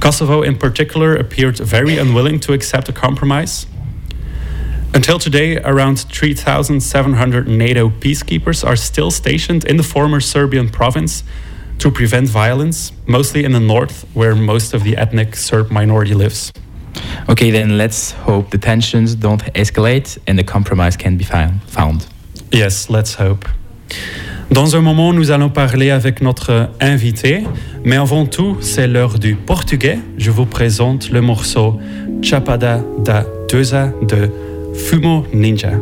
Kosovo, 0.00 0.42
in 0.42 0.56
particular, 0.56 1.14
appeared 1.14 1.58
very 1.58 1.98
unwilling 1.98 2.40
to 2.40 2.52
accept 2.52 2.88
a 2.88 2.92
compromise. 2.92 3.66
Until 4.94 5.18
today, 5.18 5.58
around 5.58 5.98
3,700 6.00 7.48
NATO 7.48 7.90
peacekeepers 7.90 8.66
are 8.66 8.76
still 8.76 9.10
stationed 9.10 9.64
in 9.64 9.76
the 9.76 9.82
former 9.82 10.20
Serbian 10.20 10.70
province 10.70 11.22
to 11.84 11.90
prevent 11.90 12.26
violence, 12.26 12.92
mostly 13.06 13.44
in 13.44 13.52
the 13.52 13.60
north, 13.60 14.06
where 14.14 14.34
most 14.34 14.72
of 14.72 14.84
the 14.84 14.96
ethnic 14.96 15.36
Serb 15.36 15.70
minority 15.70 16.14
lives. 16.14 16.50
Okay, 17.28 17.50
then 17.50 17.76
let's 17.76 18.12
hope 18.26 18.48
the 18.50 18.56
tensions 18.58 19.14
don't 19.14 19.42
escalate 19.54 20.16
and 20.26 20.38
the 20.38 20.44
compromise 20.44 20.96
can 20.96 21.18
be 21.18 21.24
found. 21.24 22.06
Yes, 22.50 22.88
let's 22.88 23.14
hope. 23.16 23.46
Dans 24.50 24.74
un 24.74 24.80
moment, 24.80 25.12
nous 25.12 25.30
allons 25.30 25.50
parler 25.50 25.90
avec 25.90 26.22
notre 26.22 26.70
invité, 26.80 27.44
mais 27.84 27.96
avant 27.96 28.24
tout, 28.24 28.56
c'est 28.62 28.86
l'heure 28.86 29.18
du 29.18 29.34
portugais. 29.34 29.98
Je 30.16 30.30
vous 30.30 30.46
présente 30.46 31.10
le 31.10 31.20
morceau 31.20 31.78
Chapada 32.22 32.80
da 33.04 33.26
Deusa 33.50 33.92
de 34.08 34.30
Fumo 34.74 35.26
Ninja. 35.34 35.72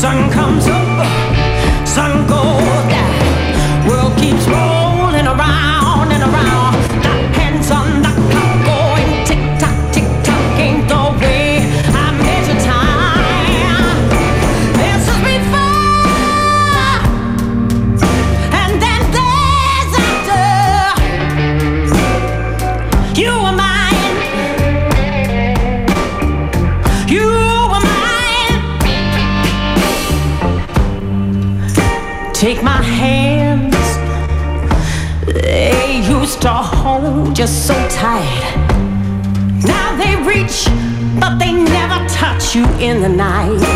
Sun 0.00 0.30
comes 0.30 0.66
up, 0.66 1.86
sun 1.86 2.26
goes 2.26 2.79
in 42.80 43.02
the 43.02 43.08
night. 43.08 43.69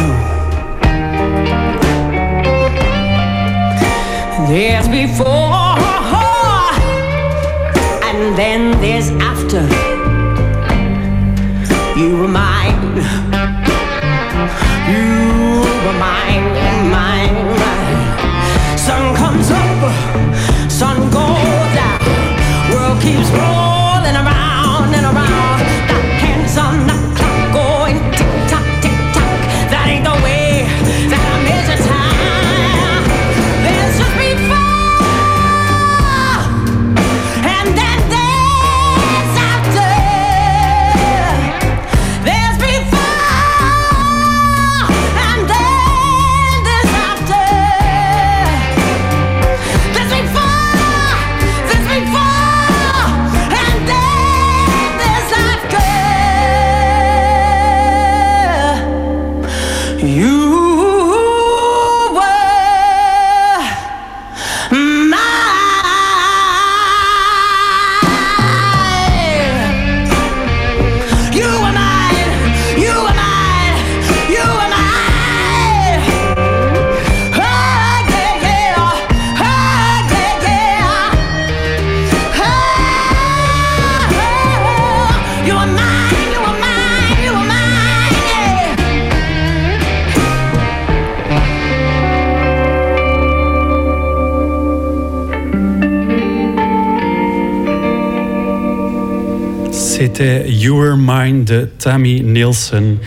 C'était 100.16 100.48
Your 100.48 100.96
Mind 100.96 101.44
de 101.44 101.68
Tammy 101.76 102.22
Nielsen. 102.22 102.98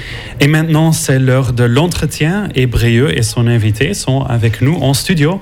Et 0.42 0.48
maintenant, 0.48 0.92
c'est 0.92 1.20
l'heure 1.20 1.54
de 1.54 1.64
l'entretien 1.64 2.50
et 2.54 2.66
Brieux 2.66 3.18
et 3.18 3.22
son 3.22 3.48
invité 3.48 3.94
sont 3.94 4.24
avec 4.24 4.62
nous 4.62 4.74
en 4.74 4.94
studio. 4.94 5.42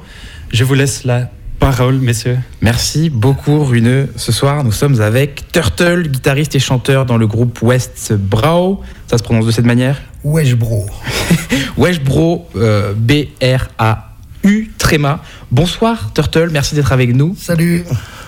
Je 0.52 0.64
vous 0.64 0.76
laisse 0.76 1.06
la 1.06 1.32
parole, 1.58 1.96
messieurs. 1.96 2.38
Merci 2.62 3.10
beaucoup 3.10 3.64
Runeux. 3.64 4.10
Ce 4.16 4.32
soir, 4.32 4.64
nous 4.64 4.72
sommes 4.72 5.02
avec 5.02 5.52
Turtle, 5.52 6.08
guitariste 6.08 6.54
et 6.54 6.60
chanteur 6.60 7.08
dans 7.08 7.18
le 7.18 7.26
groupe 7.26 7.58
West 7.64 8.14
Brow. 8.14 8.82
Ça 9.08 9.18
se 9.18 9.24
prononce 9.24 9.48
de 9.48 9.52
cette 9.52 9.66
manière? 9.66 10.00
Wesh 10.24 10.54
bro. 10.54 10.86
Wesh 11.78 12.00
Bro, 12.00 12.48
euh, 12.58 12.94
B-R-A-U, 12.96 14.72
tréma. 14.78 15.24
Bonsoir 15.50 16.14
Turtle, 16.14 16.50
merci 16.52 16.76
d'être 16.76 16.92
avec 16.92 17.16
nous. 17.16 17.36
Salut. 17.36 17.86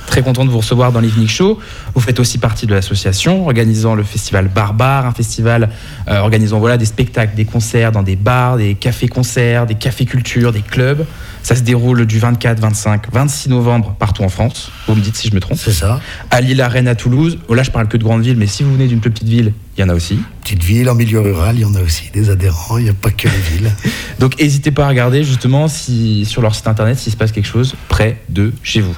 Très 0.07 0.23
content 0.23 0.45
de 0.45 0.49
vous 0.49 0.57
recevoir 0.57 0.91
dans 0.91 1.01
l'Evening 1.01 1.27
Show. 1.27 1.59
Vous 1.93 2.01
faites 2.01 2.19
aussi 2.19 2.37
partie 2.37 2.65
de 2.65 2.73
l'association 2.73 3.45
organisant 3.45 3.93
le 3.93 4.03
festival 4.03 4.47
Barbare, 4.47 5.05
un 5.05 5.11
festival 5.11 5.69
euh, 6.07 6.19
organisant 6.19 6.59
voilà, 6.59 6.77
des 6.77 6.85
spectacles, 6.85 7.35
des 7.35 7.45
concerts 7.45 7.91
dans 7.91 8.03
des 8.03 8.15
bars, 8.15 8.57
des 8.57 8.75
cafés-concerts, 8.75 9.65
des 9.65 9.75
cafés-culture, 9.75 10.53
des 10.53 10.61
clubs. 10.61 11.05
Ça 11.43 11.55
se 11.55 11.61
déroule 11.61 12.05
du 12.05 12.19
24, 12.19 12.59
25, 12.59 13.13
26 13.13 13.49
novembre 13.49 13.95
partout 13.99 14.23
en 14.23 14.29
France. 14.29 14.71
Vous 14.87 14.95
me 14.95 15.01
dites 15.01 15.15
si 15.15 15.27
je 15.27 15.35
me 15.35 15.39
trompe. 15.39 15.57
C'est 15.57 15.71
ça. 15.71 15.99
À 16.31 16.41
Lille, 16.41 16.61
à 16.61 16.67
Rennes, 16.67 16.87
à 16.87 16.95
Toulouse. 16.95 17.37
Oh 17.49 17.53
là, 17.53 17.63
je 17.63 17.71
parle 17.71 17.87
que 17.87 17.97
de 17.97 18.03
grandes 18.03 18.23
villes, 18.23 18.37
mais 18.37 18.47
si 18.47 18.63
vous 18.63 18.73
venez 18.73 18.87
d'une 18.87 19.01
plus 19.01 19.11
petite 19.11 19.27
ville, 19.27 19.53
il 19.77 19.81
y 19.81 19.83
en 19.83 19.89
a 19.89 19.93
aussi. 19.93 20.19
Petite 20.41 20.63
ville, 20.63 20.89
en 20.89 20.95
milieu 20.95 21.19
rural, 21.19 21.55
il 21.57 21.61
y 21.61 21.65
en 21.65 21.75
a 21.75 21.81
aussi 21.81 22.09
des 22.13 22.29
adhérents, 22.29 22.77
il 22.77 22.85
n'y 22.85 22.89
a 22.89 22.93
pas 22.93 23.11
que 23.11 23.27
les 23.27 23.57
villes. 23.57 23.71
Donc 24.19 24.39
n'hésitez 24.39 24.71
pas 24.71 24.85
à 24.85 24.87
regarder 24.89 25.23
justement 25.23 25.67
si, 25.67 26.25
sur 26.25 26.41
leur 26.41 26.55
site 26.55 26.67
internet 26.67 26.97
s'il 26.97 27.11
se 27.11 27.17
passe 27.17 27.31
quelque 27.31 27.47
chose 27.47 27.75
près 27.87 28.17
de 28.29 28.53
chez 28.63 28.81
vous. 28.81 28.97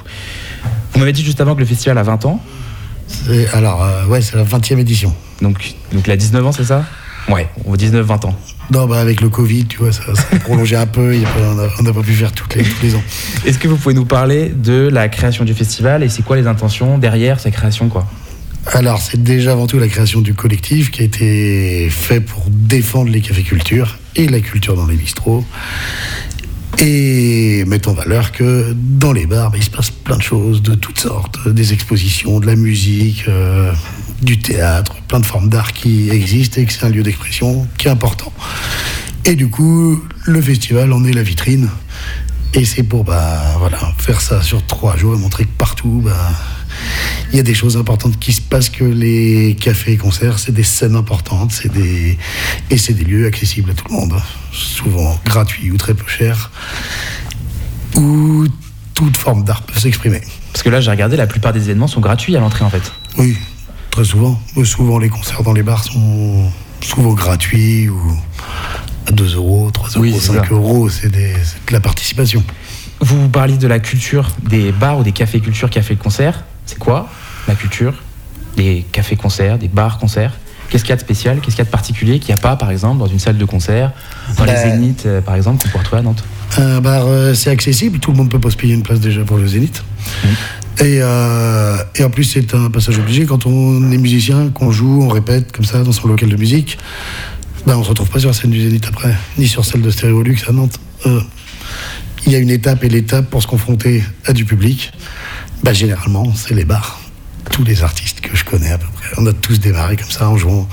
Vous 0.92 0.98
m'avez 1.00 1.12
dit 1.12 1.24
juste 1.24 1.40
avant 1.40 1.54
que 1.54 1.60
le 1.60 1.66
festival 1.66 1.98
a 1.98 2.02
20 2.02 2.24
ans, 2.26 2.42
C'est- 3.08 3.48
Alors, 3.54 3.82
euh, 3.82 4.06
ouais, 4.06 4.22
c'est 4.22 4.36
la 4.36 4.44
20e 4.44 4.78
édition. 4.78 5.14
donc, 5.42 5.74
donc 5.92 6.06
il 6.06 6.10
a 6.12 6.16
19 6.16 6.46
ans, 6.46 6.52
c'est 6.52 6.64
ça? 6.64 6.84
Ouais, 7.28 7.48
on 7.64 7.74
19-20 7.76 8.24
ans. 8.26 8.36
Non, 8.72 8.86
bah 8.86 9.00
avec 9.00 9.20
le 9.20 9.28
Covid, 9.28 9.66
tu 9.66 9.78
vois, 9.78 9.92
ça, 9.92 10.02
ça 10.14 10.22
a 10.32 10.36
prolongé 10.38 10.76
un 10.76 10.86
peu, 10.86 11.14
on 11.78 11.82
n'a 11.82 11.92
pas 11.92 12.02
pu 12.02 12.12
faire 12.12 12.32
toutes 12.32 12.54
les, 12.54 12.62
tous 12.62 12.82
les 12.82 12.94
ans. 12.94 13.02
Est-ce 13.44 13.58
que 13.58 13.68
vous 13.68 13.76
pouvez 13.76 13.94
nous 13.94 14.04
parler 14.04 14.48
de 14.48 14.88
la 14.92 15.08
création 15.08 15.44
du 15.44 15.54
festival 15.54 16.02
et 16.02 16.08
c'est 16.08 16.22
quoi 16.22 16.36
les 16.36 16.46
intentions 16.46 16.98
derrière 16.98 17.38
sa 17.40 17.50
création 17.50 17.88
quoi? 17.88 18.06
Alors, 18.66 19.00
c'est 19.00 19.22
déjà 19.22 19.52
avant 19.52 19.66
tout 19.66 19.78
la 19.78 19.88
création 19.88 20.20
du 20.20 20.34
collectif 20.34 20.90
qui 20.90 21.02
a 21.02 21.04
été 21.04 21.88
fait 21.90 22.20
pour 22.20 22.44
défendre 22.48 23.10
les 23.10 23.20
cafés-cultures 23.22 23.98
et 24.16 24.28
la 24.28 24.40
culture 24.40 24.76
dans 24.76 24.86
les 24.86 24.96
bistrots. 24.96 25.44
Et 26.82 27.64
mettre 27.66 27.90
en 27.90 27.92
valeur 27.92 28.32
que 28.32 28.74
dans 28.74 29.12
les 29.12 29.26
bars, 29.26 29.52
il 29.54 29.62
se 29.62 29.68
passe 29.68 29.90
plein 29.90 30.16
de 30.16 30.22
choses 30.22 30.62
de 30.62 30.74
toutes 30.74 30.98
sortes, 30.98 31.46
des 31.46 31.74
expositions, 31.74 32.40
de 32.40 32.46
la 32.46 32.56
musique, 32.56 33.24
euh, 33.28 33.70
du 34.22 34.38
théâtre, 34.38 34.96
plein 35.06 35.20
de 35.20 35.26
formes 35.26 35.50
d'art 35.50 35.74
qui 35.74 36.08
existent 36.08 36.58
et 36.58 36.64
que 36.64 36.72
c'est 36.72 36.84
un 36.84 36.88
lieu 36.88 37.02
d'expression 37.02 37.66
qui 37.76 37.88
est 37.88 37.90
important. 37.90 38.32
Et 39.26 39.34
du 39.34 39.48
coup, 39.48 40.02
le 40.24 40.40
festival 40.40 40.92
en 40.94 41.04
est 41.04 41.12
la 41.12 41.22
vitrine. 41.22 41.68
Et 42.54 42.64
c'est 42.64 42.82
pour 42.82 43.04
bah, 43.04 43.56
voilà, 43.58 43.78
faire 43.98 44.22
ça 44.22 44.40
sur 44.40 44.64
trois 44.66 44.96
jours 44.96 45.14
et 45.14 45.18
montrer 45.18 45.44
que 45.44 45.56
partout, 45.58 46.00
bah, 46.02 46.30
il 47.32 47.36
y 47.36 47.40
a 47.40 47.42
des 47.42 47.54
choses 47.54 47.76
importantes 47.76 48.18
qui 48.18 48.32
se 48.32 48.40
passent, 48.40 48.70
que 48.70 48.84
les 48.84 49.54
cafés 49.60 49.92
et 49.92 49.96
concerts, 49.96 50.38
c'est 50.38 50.52
des 50.52 50.62
scènes 50.64 50.96
importantes, 50.96 51.52
c'est 51.52 51.72
des... 51.72 52.18
et 52.70 52.76
c'est 52.78 52.92
des 52.94 53.04
lieux 53.04 53.26
accessibles 53.26 53.70
à 53.70 53.74
tout 53.74 53.84
le 53.88 53.94
monde, 53.94 54.14
souvent 54.52 55.18
gratuits 55.24 55.70
ou 55.70 55.76
très 55.76 55.94
peu 55.94 56.04
chers, 56.08 56.50
où 57.96 58.46
toute 58.94 59.16
forme 59.16 59.44
d'art 59.44 59.62
peut 59.62 59.78
s'exprimer. 59.78 60.20
Parce 60.52 60.62
que 60.62 60.68
là, 60.70 60.80
j'ai 60.80 60.90
regardé, 60.90 61.16
la 61.16 61.26
plupart 61.26 61.52
des 61.52 61.60
événements 61.64 61.86
sont 61.86 62.00
gratuits 62.00 62.36
à 62.36 62.40
l'entrée 62.40 62.64
en 62.64 62.70
fait. 62.70 62.92
Oui, 63.16 63.36
très 63.90 64.04
souvent. 64.04 64.40
Souvent, 64.64 64.98
les 64.98 65.08
concerts 65.08 65.42
dans 65.42 65.52
les 65.52 65.62
bars 65.62 65.84
sont 65.84 66.50
souvent 66.80 67.12
gratuits 67.14 67.88
ou 67.88 68.00
à 69.06 69.12
2 69.12 69.36
euros, 69.36 69.70
3 69.72 69.88
euros, 69.90 70.00
Oui, 70.00 70.14
c'est 70.18 70.32
5 70.32 70.46
ça. 70.46 70.52
euros, 70.54 70.88
c'est 70.88 71.08
des- 71.10 71.34
c'est 71.44 71.66
de 71.68 71.72
la 71.72 71.80
participation. 71.80 72.42
Vous 73.00 73.28
parliez 73.28 73.56
de 73.56 73.66
la 73.66 73.78
culture 73.78 74.28
des 74.48 74.72
bars 74.72 74.98
ou 74.98 75.02
des 75.02 75.12
cafés 75.12 75.40
culture, 75.40 75.70
cafés 75.70 75.96
concerts. 75.96 76.44
C'est 76.66 76.78
quoi 76.78 77.08
culture 77.54 77.94
des 78.56 78.84
cafés 78.92 79.16
concerts, 79.16 79.58
des 79.58 79.68
bars 79.68 79.98
concerts 79.98 80.32
Qu'est-ce 80.70 80.84
qu'il 80.84 80.90
y 80.90 80.92
a 80.92 80.96
de 80.96 81.00
spécial? 81.00 81.40
Qu'est-ce 81.40 81.56
qu'il 81.56 81.58
y 81.58 81.62
a 81.62 81.64
de 81.64 81.70
particulier 81.70 82.20
qu'il 82.20 82.32
n'y 82.32 82.38
a 82.38 82.42
pas, 82.42 82.54
par 82.54 82.70
exemple, 82.70 83.00
dans 83.00 83.08
une 83.08 83.18
salle 83.18 83.36
de 83.36 83.44
concert, 83.44 83.90
dans 84.36 84.44
les 84.44 84.52
Bah, 84.52 84.62
Zéniths, 84.62 85.04
euh, 85.04 85.20
par 85.20 85.34
exemple, 85.34 85.60
qu'on 85.64 85.68
peut 85.68 85.78
retrouver 85.78 85.98
à 85.98 86.02
Nantes? 86.02 86.22
Un 86.58 86.80
bar, 86.80 87.06
euh, 87.06 87.34
c'est 87.34 87.50
accessible, 87.50 87.98
tout 87.98 88.12
le 88.12 88.16
monde 88.16 88.30
peut 88.30 88.38
pas 88.38 88.50
se 88.50 88.56
payer 88.56 88.74
une 88.74 88.84
place 88.84 89.00
déjà 89.00 89.24
pour 89.24 89.36
le 89.36 89.48
Zénith. 89.48 89.82
Et, 90.78 91.00
euh, 91.02 91.76
et 91.96 92.04
en 92.04 92.10
plus, 92.10 92.22
c'est 92.22 92.54
un 92.54 92.70
passage 92.70 93.00
obligé. 93.00 93.26
Quand 93.26 93.46
on 93.46 93.90
est 93.90 93.98
musicien, 93.98 94.48
qu'on 94.50 94.70
joue, 94.70 95.02
on 95.02 95.08
répète 95.08 95.50
comme 95.50 95.64
ça 95.64 95.82
dans 95.82 95.90
son 95.90 96.06
local 96.06 96.28
de 96.28 96.36
musique, 96.36 96.78
ben, 97.66 97.76
on 97.76 97.82
se 97.82 97.88
retrouve 97.88 98.08
pas 98.08 98.20
sur 98.20 98.28
la 98.28 98.34
scène 98.34 98.50
du 98.52 98.62
Zénith 98.62 98.86
après, 98.88 99.14
ni 99.38 99.48
sur 99.48 99.64
celle 99.64 99.82
de 99.82 99.90
Stéréolux 99.90 100.38
à 100.48 100.52
Nantes. 100.52 100.78
Euh, 101.06 101.20
Il 102.26 102.32
y 102.32 102.36
a 102.36 102.38
une 102.38 102.50
étape 102.50 102.84
et 102.84 102.88
l'étape 102.88 103.28
pour 103.28 103.42
se 103.42 103.48
confronter 103.48 104.04
à 104.24 104.32
du 104.32 104.44
public. 104.44 104.92
Ben, 105.64 105.72
généralement, 105.72 106.32
c'est 106.36 106.54
les 106.54 106.64
bars. 106.64 106.99
Tous 107.50 107.64
les 107.64 107.82
artistes 107.82 108.20
que 108.20 108.36
je 108.36 108.44
connais 108.44 108.70
à 108.70 108.78
peu 108.78 108.86
près, 108.94 109.10
on 109.18 109.26
a 109.26 109.32
tous 109.32 109.60
démarré 109.60 109.96
comme 109.96 110.10
ça 110.10 110.28
en 110.28 110.36
jouant 110.36 110.68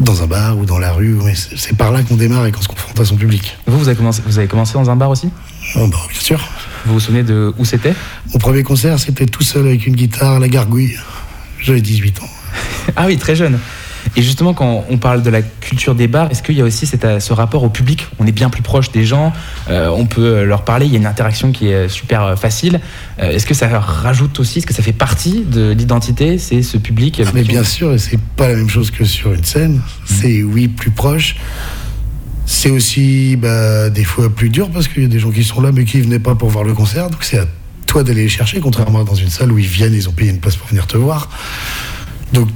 dans 0.00 0.22
un 0.22 0.26
bar 0.26 0.56
ou 0.58 0.64
dans 0.64 0.78
la 0.78 0.92
rue. 0.92 1.18
Mais 1.24 1.34
c'est 1.34 1.76
par 1.76 1.90
là 1.92 2.02
qu'on 2.02 2.16
démarre 2.16 2.46
et 2.46 2.52
qu'on 2.52 2.62
se 2.62 2.68
confronte 2.68 2.98
à 3.00 3.04
son 3.04 3.16
public. 3.16 3.56
Vous, 3.66 3.78
vous 3.78 3.88
avez, 3.88 3.96
commencé, 3.96 4.22
vous 4.24 4.38
avez 4.38 4.48
commencé 4.48 4.74
dans 4.74 4.88
un 4.88 4.96
bar 4.96 5.10
aussi? 5.10 5.30
Oh, 5.74 5.86
bah, 5.88 5.98
bien 6.08 6.20
sûr. 6.20 6.48
Vous 6.86 6.94
vous 6.94 7.00
souvenez 7.00 7.22
de 7.22 7.52
où 7.58 7.64
c'était? 7.64 7.94
Mon 8.32 8.38
premier 8.38 8.62
concert, 8.62 8.98
c'était 8.98 9.26
tout 9.26 9.42
seul 9.42 9.66
avec 9.66 9.86
une 9.86 9.96
guitare 9.96 10.34
à 10.34 10.38
la 10.38 10.48
gargouille. 10.48 10.96
J'avais 11.60 11.80
18 11.80 12.22
ans. 12.22 12.30
Ah 12.94 13.06
oui, 13.06 13.16
très 13.16 13.34
jeune. 13.34 13.58
Et 14.16 14.22
justement, 14.22 14.54
quand 14.54 14.84
on 14.88 14.96
parle 14.96 15.22
de 15.22 15.28
la 15.28 15.42
culture 15.42 15.94
des 15.94 16.08
bars, 16.08 16.30
est-ce 16.30 16.42
qu'il 16.42 16.56
y 16.56 16.62
a 16.62 16.64
aussi 16.64 16.90
euh, 17.04 17.20
ce 17.20 17.32
rapport 17.34 17.62
au 17.62 17.68
public? 17.68 18.06
On 18.18 18.26
est 18.26 18.32
bien 18.32 18.48
plus 18.48 18.62
proche 18.62 18.90
des 18.90 19.04
gens, 19.04 19.32
euh, 19.68 19.88
on 19.88 20.06
peut 20.06 20.22
euh, 20.22 20.44
leur 20.44 20.64
parler, 20.64 20.86
il 20.86 20.92
y 20.92 20.96
a 20.96 20.98
une 20.98 21.06
interaction 21.06 21.52
qui 21.52 21.68
est 21.68 21.88
super 21.88 22.38
facile. 22.38 22.80
Euh, 23.18 23.30
est-ce 23.30 23.44
que 23.44 23.52
ça 23.52 23.68
rajoute 23.78 24.40
aussi, 24.40 24.58
est-ce 24.58 24.66
que 24.66 24.72
ça 24.72 24.82
fait 24.82 24.94
partie 24.94 25.44
de 25.44 25.70
l'identité 25.70 26.38
C'est 26.38 26.62
ce 26.62 26.78
public? 26.78 27.20
Ah, 27.24 27.30
mais 27.34 27.44
bien 27.44 27.62
sûr, 27.62 27.92
et 27.92 27.98
c'est 27.98 28.18
pas 28.36 28.48
la 28.48 28.54
même 28.54 28.70
chose 28.70 28.90
que 28.90 29.04
sur 29.04 29.34
une 29.34 29.44
scène. 29.44 29.82
C'est 30.06 30.42
oui, 30.42 30.68
plus 30.68 30.90
proche. 30.90 31.36
C'est 32.46 32.70
aussi 32.70 33.36
bah, 33.36 33.90
des 33.90 34.04
fois 34.04 34.30
plus 34.30 34.48
dur 34.48 34.70
parce 34.70 34.88
qu'il 34.88 35.02
y 35.02 35.06
a 35.06 35.08
des 35.08 35.18
gens 35.18 35.30
qui 35.30 35.42
sont 35.44 35.60
là 35.60 35.72
mais 35.72 35.84
qui 35.84 36.00
venaient 36.00 36.20
pas 36.20 36.36
pour 36.36 36.48
voir 36.48 36.64
le 36.64 36.74
concert. 36.74 37.10
Donc 37.10 37.22
c'est 37.22 37.38
à 37.38 37.46
toi 37.86 38.02
d'aller 38.02 38.22
les 38.22 38.28
chercher, 38.28 38.60
contrairement 38.60 39.00
à 39.00 39.04
dans 39.04 39.14
une 39.14 39.28
salle 39.28 39.52
où 39.52 39.58
ils 39.58 39.66
viennent, 39.66 39.94
ils 39.94 40.08
ont 40.08 40.12
payé 40.12 40.30
une 40.30 40.38
place 40.38 40.56
pour 40.56 40.68
venir 40.68 40.86
te 40.86 40.96
voir. 40.96 41.28
Donc 42.32 42.48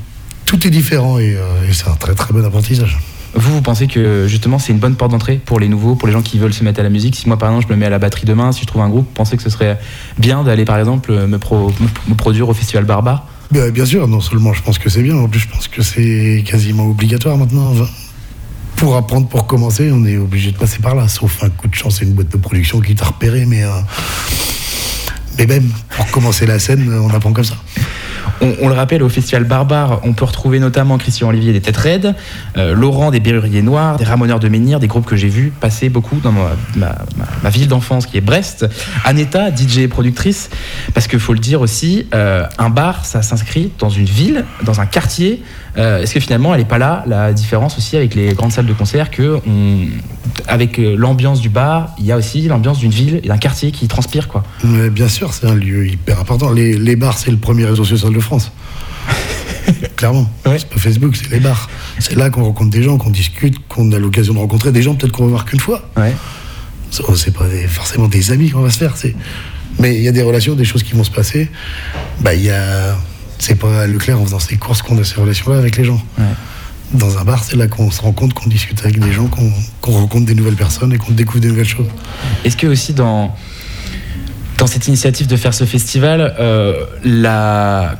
tout 0.51 0.67
est 0.67 0.71
différent 0.71 1.19
et, 1.21 1.37
euh, 1.37 1.69
et 1.69 1.73
c'est 1.73 1.87
un 1.89 1.95
très 1.95 2.15
très 2.15 2.33
bon 2.35 2.45
apprentissage. 2.45 2.99
Vous, 3.35 3.53
vous 3.55 3.61
pensez 3.63 3.87
que 3.87 4.27
justement 4.27 4.59
c'est 4.59 4.73
une 4.73 4.81
bonne 4.81 4.97
porte 4.97 5.13
d'entrée 5.13 5.41
pour 5.45 5.61
les 5.61 5.69
nouveaux, 5.69 5.95
pour 5.95 6.09
les 6.09 6.13
gens 6.13 6.23
qui 6.23 6.39
veulent 6.41 6.53
se 6.53 6.65
mettre 6.65 6.81
à 6.81 6.83
la 6.83 6.89
musique? 6.91 7.15
Si 7.15 7.29
moi 7.29 7.39
par 7.39 7.49
exemple 7.51 7.67
je 7.69 7.73
me 7.73 7.79
mets 7.79 7.87
à 7.87 7.91
la 7.91 8.01
batterie 8.01 8.27
demain, 8.27 8.51
si 8.51 8.63
je 8.63 8.67
trouve 8.67 8.83
un 8.83 8.89
groupe, 8.89 9.07
vous 9.07 9.15
pensez 9.15 9.37
que 9.37 9.43
ce 9.45 9.51
serait 9.51 9.79
bien 10.19 10.43
d'aller 10.43 10.65
par 10.65 10.77
exemple 10.79 11.13
me, 11.13 11.39
pro- 11.39 11.69
me- 11.81 12.11
me 12.11 12.15
produire 12.17 12.49
au 12.49 12.55
Festival 12.55 12.85
Barbare 12.85 13.25
Bien, 13.53 13.69
bien 13.71 13.85
sûr, 13.87 14.09
non 14.09 14.21
seulement 14.21 14.53
je 14.53 14.63
pense 14.63 14.79
que 14.81 14.91
c'est 14.91 15.03
bien, 15.03 15.17
en 15.17 15.29
plus 15.29 15.39
je 15.41 15.49
pense 15.49 15.69
que 15.69 15.83
c'est 15.83 16.43
quasiment 16.47 16.87
obligatoire 16.87 17.37
maintenant. 17.37 17.71
Enfin, 17.73 17.87
pour 18.77 18.97
apprendre, 18.97 19.29
pour 19.29 19.47
commencer, 19.47 19.91
on 19.93 20.05
est 20.07 20.17
obligé 20.17 20.51
de 20.53 20.57
passer 20.57 20.79
par 20.81 20.95
là, 20.97 21.07
sauf 21.07 21.43
un 21.45 21.51
coup 21.51 21.69
de 21.69 21.75
chance 21.75 22.01
et 22.03 22.05
une 22.07 22.13
boîte 22.15 22.31
de 22.33 22.37
production 22.37 22.81
qui 22.81 22.95
t'a 22.97 23.05
repéré, 23.07 23.47
mais, 23.47 23.63
euh, 23.63 23.69
mais 25.39 25.47
même 25.47 25.69
pour 25.97 26.07
commencer 26.11 26.47
la 26.47 26.59
scène, 26.59 26.93
on 26.93 27.11
apprend 27.15 27.33
comme 27.33 27.45
ça. 27.45 27.57
On, 28.43 28.55
on 28.63 28.69
le 28.69 28.75
rappelle, 28.75 29.03
au 29.03 29.09
Festival 29.09 29.45
Barbare, 29.45 30.01
on 30.05 30.13
peut 30.15 30.25
retrouver 30.25 30.59
notamment 30.61 30.97
Christian 30.99 31.29
Olivier 31.29 31.53
des 31.53 31.61
Têtes 31.61 31.77
Raides, 31.77 32.15
euh, 32.57 32.75
Laurent 32.75 33.11
des 33.11 33.21
Berruriers 33.21 33.63
Noirs, 33.63 33.97
des 33.99 34.05
Ramoneurs 34.05 34.41
de 34.41 34.49
Menhir, 34.49 34.81
des 34.81 34.87
groupes 34.87 35.05
que 35.07 35.17
j'ai 35.17 35.29
vus 35.29 35.53
passer 35.61 35.89
beaucoup 35.91 36.17
dans 36.23 36.33
ma, 36.33 36.53
ma- 36.77 36.99
ma- 37.43 37.51
ville 37.51 37.69
d'enfance 37.69 38.07
qui 38.07 38.17
est 38.17 38.23
Brest. 38.23 38.67
Aneta, 39.05 39.55
DJ 39.55 39.79
et 39.81 39.89
productrice, 39.89 40.49
parce 40.95 41.07
qu'il 41.07 41.19
faut 41.21 41.33
le 41.35 41.39
dire 41.39 41.61
aussi, 41.61 42.07
euh, 42.15 42.45
un 42.59 42.71
bar, 42.71 43.05
ça 43.05 43.23
s'inscrit 43.23 43.73
dans 43.79 43.91
une 43.91 44.05
ville, 44.07 44.45
dans 44.65 44.81
un 44.81 44.87
quartier. 44.87 45.43
Euh, 45.77 46.03
Est-ce 46.03 46.15
que 46.15 46.21
finalement, 46.21 46.53
elle 46.55 46.61
n'est 46.61 46.67
pas 46.67 46.79
là, 46.79 47.05
la 47.07 47.33
différence 47.33 47.79
aussi 47.79 47.97
avec 47.97 48.15
les 48.15 48.33
grandes 48.35 48.53
salles 48.53 48.67
de 48.67 48.73
concert, 48.73 49.11
que 49.11 49.39
on- 49.47 49.87
avec 50.49 50.79
euh, 50.79 50.97
l'ambiance 50.97 51.41
du 51.41 51.49
bar, 51.49 51.95
il 51.99 52.07
y 52.07 52.13
a 52.13 52.17
aussi 52.17 52.43
l'ambiance 52.43 52.79
d'une 52.79 52.91
ville 52.91 53.21
et 53.23 53.29
d'un 53.29 53.39
quartier 53.39 53.71
qui 53.71 53.87
transpire, 53.89 54.27
quoi. 54.29 54.43
Mais 54.65 54.91
bien 54.91 55.09
sûr, 55.09 55.33
c'est 55.33 55.47
un 55.47 55.55
lieu 55.55 55.87
hyper 55.89 56.19
important. 56.21 56.53
Les, 56.53 56.77
les 56.77 56.97
bars, 56.97 57.19
c'est 57.19 57.31
le 57.31 57.37
premier 57.37 57.65
réseau 57.67 57.85
social 57.85 58.13
de 58.13 58.21
France. 58.21 58.51
Clairement. 59.97 60.29
Ouais. 60.47 60.59
C'est 60.59 60.69
pas 60.69 60.79
Facebook, 60.79 61.15
c'est 61.17 61.31
les 61.31 61.41
bars. 61.41 61.69
C'est 61.99 62.17
là 62.17 62.31
qu'on 62.31 62.43
rencontre 62.45 62.71
des 62.71 62.83
gens, 62.83 62.97
qu'on 62.99 63.11
discute, 63.11 63.57
qu'on 63.69 63.93
a 63.93 63.99
l'occasion 63.99 64.35
de 64.35 64.39
rencontrer 64.39 64.73
des 64.73 64.83
gens, 64.83 64.95
peut-être 64.95 65.13
qu'on 65.13 65.25
va 65.25 65.31
voir 65.31 65.45
qu'une 65.45 65.61
fois. 65.61 65.89
Ouais. 65.97 66.15
C'est 66.91 67.33
pas 67.35 67.47
des- 67.47 67.69
forcément 67.69 68.09
des 68.09 68.33
amis 68.33 68.51
qu'on 68.51 68.63
va 68.63 68.71
se 68.71 68.79
faire. 68.79 68.95
Mais 69.79 69.95
il 69.97 70.03
y 70.03 70.09
a 70.09 70.13
des 70.13 70.23
relations, 70.23 70.55
des 70.55 70.65
choses 70.65 70.83
qui 70.83 70.95
vont 70.95 71.05
se 71.05 71.11
passer. 71.11 71.49
Bah, 72.21 72.35
il 72.35 72.43
y 72.43 72.51
a. 72.51 72.97
C'est 73.41 73.57
pas 73.57 73.83
à 73.83 73.87
Leclerc 73.87 74.21
en 74.21 74.25
faisant 74.25 74.39
ses 74.39 74.57
courses 74.57 74.83
qu'on 74.83 74.99
a 74.99 75.05
ces 75.05 75.21
relations-là 75.21 75.59
avec 75.59 75.77
les 75.77 75.85
gens. 75.85 76.01
Ouais. 76.19 76.25
Dans 76.93 77.19
un 77.19 77.25
bar, 77.25 77.43
c'est 77.43 77.57
là 77.57 77.69
qu'on 77.69 77.91
se 77.91 78.03
rend 78.03 78.13
compte, 78.13 78.35
qu'on 78.35 78.49
discute 78.49 78.81
avec 78.81 78.99
des 78.99 79.13
gens, 79.13 79.27
qu'on 79.27 79.51
qu'on 79.81 79.93
rencontre 79.93 80.27
des 80.27 80.35
nouvelles 80.35 80.57
personnes 80.57 80.93
et 80.93 80.99
qu'on 80.99 81.13
découvre 81.13 81.41
des 81.41 81.49
nouvelles 81.49 81.69
choses. 81.69 81.87
Est-ce 82.45 82.57
que 82.57 82.67
aussi 82.67 82.93
dans 82.93 83.35
dans 84.61 84.67
cette 84.67 84.87
initiative 84.89 85.27
de 85.27 85.37
faire 85.37 85.55
ce 85.55 85.65
festival, 85.65 86.35
euh, 86.39 86.75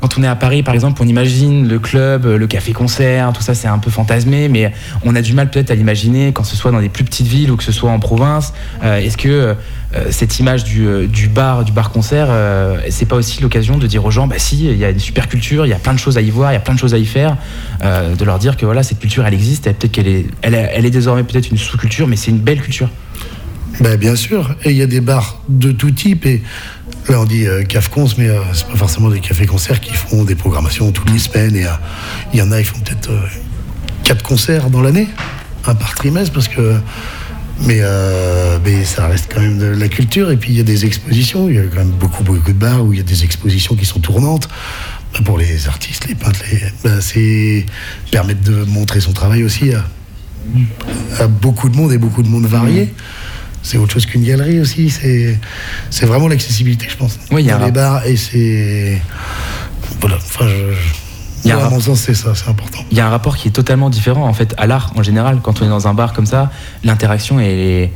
quand 0.03 0.19
on 0.19 0.23
est 0.23 0.27
à 0.27 0.37
Paris, 0.37 0.63
par 0.63 0.75
exemple, 0.75 1.01
on 1.03 1.09
imagine 1.09 1.67
le 1.67 1.79
club, 1.79 2.27
le 2.27 2.47
café-concert, 2.47 3.33
tout 3.33 3.41
ça, 3.41 3.55
c'est 3.55 3.67
un 3.67 3.79
peu 3.79 3.91
fantasmé, 3.91 4.51
mais 4.51 4.71
on 5.03 5.17
a 5.17 5.23
du 5.23 5.33
mal 5.33 5.49
peut-être 5.49 5.71
à 5.71 5.75
l'imaginer 5.75 6.33
quand 6.35 6.45
ce 6.45 6.57
soit 6.57 6.71
dans 6.71 6.83
des 6.83 6.91
plus 6.91 7.05
petites 7.05 7.27
villes 7.27 7.51
ou 7.51 7.57
que 7.57 7.65
ce 7.65 7.73
soit 7.73 7.91
en 7.91 7.99
province. 7.99 8.53
Euh, 8.85 8.99
Est-ce 8.99 9.17
que 9.17 9.29
euh, 9.29 9.55
cette 10.11 10.39
image 10.39 10.65
du, 10.65 11.09
du 11.09 11.29
bar, 11.29 11.65
du 11.65 11.73
bar-concert, 11.73 12.29
c'est 12.91 13.07
pas 13.07 13.17
aussi 13.17 13.41
l'occasion 13.41 13.79
de 13.79 13.87
dire 13.87 14.05
aux 14.05 14.11
gens, 14.11 14.27
bah 14.27 14.39
si, 14.39 14.67
il 14.67 14.77
y 14.77 14.85
a 14.85 14.91
une 14.91 15.01
super 15.01 15.29
culture, 15.29 15.65
il 15.65 15.71
y 15.71 15.73
a 15.73 15.79
plein 15.79 15.95
de 15.95 15.99
choses 15.99 16.19
à 16.19 16.21
y 16.21 16.31
voir, 16.31 16.53
il 16.53 16.55
y 16.55 16.59
a 16.59 16.61
plein 16.61 16.75
de 16.75 16.79
choses 16.79 16.95
à 16.95 16.99
y 16.99 17.07
faire, 17.07 17.39
de 17.83 18.25
leur 18.25 18.39
dire 18.39 18.59
que 18.59 18.67
voilà, 18.67 18.83
cette 18.83 19.01
culture, 19.01 19.27
elle 19.27 19.35
existe, 19.35 19.65
peut-être 19.65 19.91
qu'elle 19.91 20.07
est, 20.07 20.27
elle 20.43 20.55
est, 20.55 20.71
elle 20.75 20.85
est 20.85 20.91
désormais 20.91 21.25
peut-être 21.25 21.51
une 21.51 21.59
sous-culture, 21.59 22.07
mais 22.07 22.17
c'est 22.17 22.31
une 22.31 22.39
belle 22.39 22.61
culture. 22.61 22.91
Ben, 23.81 23.97
bien 23.97 24.15
sûr, 24.15 24.55
et 24.65 24.71
il 24.71 24.77
y 24.77 24.83
a 24.83 24.87
des 24.87 25.01
bars 25.01 25.41
de 25.49 25.73
tout 25.73 25.91
type. 25.91 26.27
Et 26.27 26.43
là, 27.09 27.19
on 27.21 27.25
dit 27.25 27.47
euh, 27.47 27.63
café-cons, 27.65 28.09
mais 28.19 28.29
euh, 28.29 28.43
c'est 28.53 28.67
pas 28.67 28.77
forcément 28.77 29.09
des 29.09 29.21
cafés-concerts 29.21 29.81
qui 29.81 29.95
font 29.95 30.25
des 30.25 30.35
programmations 30.35 30.93
toutes 30.93 31.11
les 31.11 31.19
semaines. 31.19 31.57
Et 31.57 31.65
euh, 31.65 31.71
il 32.35 32.39
y 32.39 32.43
en 32.43 32.53
a, 32.53 32.61
ils 32.61 32.67
font 32.67 32.79
peut-être 32.81 33.11
euh, 33.11 33.27
quatre 34.05 34.23
concerts 34.23 34.69
dans 34.69 34.83
l'année, 34.83 35.09
un 35.67 35.75
par 35.75 35.95
trimestre, 35.95 36.33
parce 36.33 36.49
que. 36.49 36.77
Mais, 37.67 37.81
euh, 37.81 38.59
mais 38.65 38.85
ça 38.87 39.07
reste 39.07 39.31
quand 39.35 39.41
même 39.41 39.59
de 39.59 39.67
la 39.67 39.89
culture. 39.89 40.31
Et 40.31 40.39
puis 40.39 40.51
il 40.51 40.57
y 40.57 40.61
a 40.61 40.65
des 40.65 40.87
expositions. 40.87 41.49
Il 41.51 41.57
y 41.57 41.59
a 41.59 41.63
quand 41.65 41.77
même 41.77 41.91
beaucoup, 41.91 42.25
beaucoup 42.25 42.53
de 42.53 42.59
bars 42.59 42.83
où 42.83 42.95
il 42.95 42.97
y 42.97 43.03
a 43.03 43.05
des 43.05 43.25
expositions 43.25 43.77
qui 43.77 43.85
sont 43.85 44.01
tournantes. 44.01 44.49
Ben, 45.13 45.23
pour 45.25 45.37
les 45.37 45.69
artistes, 45.69 46.09
les 46.09 46.15
peintres, 46.15 46.41
les, 46.51 46.63
ben, 46.83 47.03
c'est 47.03 47.67
permettre 48.11 48.41
de 48.43 48.65
montrer 48.65 49.01
son 49.01 49.13
travail 49.13 49.45
aussi 49.45 49.75
à, 49.75 49.85
à 51.19 51.27
beaucoup 51.27 51.69
de 51.69 51.77
monde 51.77 51.93
et 51.93 51.99
beaucoup 51.99 52.23
de 52.23 52.29
monde 52.29 52.47
varié. 52.47 52.95
C'est 53.63 53.79
autre 53.79 53.93
chose 53.93 54.07
qu'une 54.07 54.25
galerie 54.25 54.61
aussi. 54.61 54.91
C'est, 54.91 56.07
vraiment 56.07 56.29
l'accessibilité, 56.29 56.87
je 56.89 56.97
pense. 56.97 57.19
Oui, 57.31 57.43
il 57.43 57.47
y 57.47 57.51
a 57.51 57.57
dans 57.57 57.63
un 57.63 57.67
les 57.67 57.73
bars 57.73 58.07
et 58.07 58.17
c'est. 58.17 59.01
Voilà. 60.01 60.17
Enfin, 60.17 60.47
je. 60.49 60.75
Il 61.45 61.49
y 61.49 61.53
a 61.53 61.57
moi, 61.57 61.65
un 61.65 61.67
à 61.69 61.71
mon 61.71 61.81
sens, 61.81 62.01
c'est 62.01 62.15
ça, 62.15 62.35
c'est 62.35 62.51
important. 62.51 62.81
il 62.91 62.97
y 62.99 63.01
a 63.01 63.07
un 63.07 63.11
rapport 63.11 63.37
qui 63.37 63.49
est 63.49 63.53
totalement 63.53 63.89
différent 63.89 64.27
en 64.27 64.35
fait 64.35 64.55
à 64.59 64.67
l'art 64.67 64.93
en 64.97 65.03
général. 65.03 65.41
Quand 65.43 65.63
on 65.63 65.65
est 65.65 65.71
dans 65.71 65.89
un 65.89 65.95
bar 65.95 66.13
comme 66.13 66.27
ça, 66.27 66.51
l'interaction 66.85 67.41
elle 67.41 67.59
est, 67.59 67.93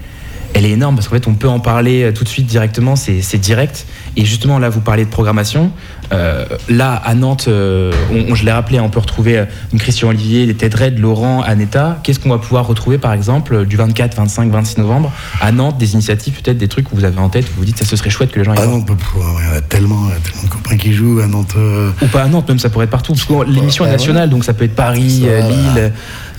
elle 0.55 0.65
est 0.65 0.71
énorme 0.71 0.95
parce 0.95 1.09
qu'en 1.09 1.17
fait 1.17 1.27
on 1.27 1.35
peut 1.35 1.49
en 1.49 1.61
parler 1.61 2.05
euh, 2.05 2.13
tout 2.13 2.25
de 2.25 2.29
suite 2.29 2.47
directement, 2.47 2.97
c'est 2.97 3.39
direct. 3.39 3.87
Et 4.17 4.25
justement 4.25 4.59
là 4.59 4.69
vous 4.69 4.81
parlez 4.81 5.05
de 5.05 5.11
programmation. 5.11 5.71
Euh, 6.13 6.45
là 6.69 6.93
à 7.05 7.15
Nantes, 7.15 7.47
euh, 7.49 7.93
on, 8.13 8.33
on- 8.33 8.35
je 8.35 8.45
l'ai 8.45 8.53
rappelé, 8.53 8.79
on 8.79 8.91
peut 8.91 9.01
retrouver 9.01 9.39
euh, 9.39 9.45
donc 9.73 9.81
Christian 9.81 10.09
Olivier, 10.09 10.47
les 10.47 10.55
Ted 10.55 10.77
Red, 10.77 10.99
Laurent, 10.99 11.41
Aneta. 11.43 11.99
Qu'est-ce 12.03 12.21
qu'on 12.21 12.29
va 12.31 12.39
pouvoir 12.39 12.67
retrouver 12.67 12.99
par 12.99 13.13
exemple 13.13 13.55
euh, 13.55 13.65
du 13.65 13.77
24, 13.77 14.15
25, 14.17 14.51
26 14.53 14.79
novembre 14.79 15.11
à 15.41 15.51
Nantes 15.51 15.79
Des 15.79 15.95
initiatives 15.95 16.35
peut-être 16.41 16.59
des 16.59 16.69
trucs 16.69 16.89
que 16.91 16.95
vous 16.95 17.05
avez 17.05 17.19
en 17.19 17.29
tête, 17.31 17.47
où 17.47 17.59
vous 17.59 17.65
dites 17.65 17.79
ça 17.79 17.85
ce 17.85 17.97
serait 17.97 18.11
chouette 18.11 18.31
que 18.31 18.39
les 18.39 18.45
gens 18.45 18.53
aillent 18.53 18.59
Ah 18.63 18.67
voir. 18.67 18.77
non, 18.77 18.83
on 18.83 18.87
peut 18.87 18.95
pouvoir- 18.97 19.35
il 19.41 19.47
y 19.49 19.55
en 19.55 19.59
a 19.59 19.61
tellement, 19.63 20.03
il 20.09 20.13
y 20.13 20.17
a 20.17 20.21
tellement 20.21 20.43
de 20.45 20.49
copains 20.49 20.77
qui 20.77 20.93
jouent 20.93 21.21
à 21.21 21.27
Nantes. 21.27 21.55
euh, 21.57 21.91
Ou 22.03 22.07
pas 22.07 22.23
à 22.23 22.29
Nantes, 22.29 22.49
même 22.49 22.59
ça 22.59 22.69
pourrait 22.71 22.85
être 22.85 22.91
partout. 22.91 23.15
Parce 23.15 23.25
que 23.25 23.51
l'émission 23.51 23.85
est 23.87 23.91
nationale, 23.91 24.31
donc 24.31 24.45
ça 24.45 24.53
peut 24.55 24.65
être 24.65 24.77
Paris, 24.77 25.23
euh. 25.25 25.49
Lille. 25.49 25.93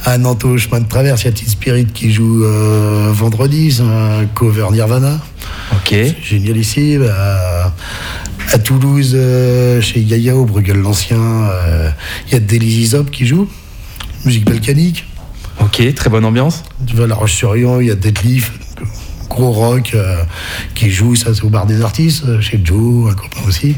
À 0.07 0.19
Nantes, 0.19 0.45
au 0.45 0.55
chemin 0.57 0.81
de 0.81 0.87
traverse, 0.87 1.23
il 1.23 1.25
y 1.25 1.27
a 1.29 1.31
Teen 1.31 1.47
Spirit 1.47 1.87
qui 1.87 2.13
joue 2.13 2.43
euh, 2.43 3.09
vendredi, 3.11 3.71
c'est 3.71 3.81
un 3.81 4.25
cover 4.35 4.67
Nirvana. 4.71 5.19
Ok. 5.71 5.87
C'est 5.89 6.15
génialissime. 6.21 7.09
À, 7.09 7.73
à 8.51 8.59
Toulouse, 8.59 9.13
euh, 9.15 9.81
chez 9.81 9.99
Yaya, 9.99 10.35
Bruegel 10.35 10.77
l'Ancien, 10.77 11.17
euh, 11.17 11.89
il 12.27 12.33
y 12.33 12.35
a 12.35 12.39
Delizy 12.39 12.85
Zop 12.87 13.09
qui 13.09 13.25
joue, 13.25 13.49
musique 14.25 14.45
balkanique. 14.45 15.05
Ok, 15.59 15.81
très 15.95 16.09
bonne 16.11 16.25
ambiance. 16.25 16.63
Tu 16.85 16.95
vas 16.95 17.05
à 17.05 17.07
La 17.07 17.15
Roche-sur-Yon, 17.15 17.81
il 17.81 17.87
y 17.87 17.91
a 17.91 17.95
Deadlift, 17.95 18.53
gros 19.27 19.51
rock 19.51 19.93
euh, 19.95 20.17
qui 20.75 20.91
joue, 20.91 21.15
ça 21.15 21.33
c'est 21.33 21.43
au 21.43 21.49
bar 21.49 21.65
des 21.65 21.81
artistes, 21.81 22.25
euh, 22.27 22.41
chez 22.41 22.61
Joe, 22.63 23.11
un 23.11 23.15
copain 23.15 23.41
aussi. 23.47 23.75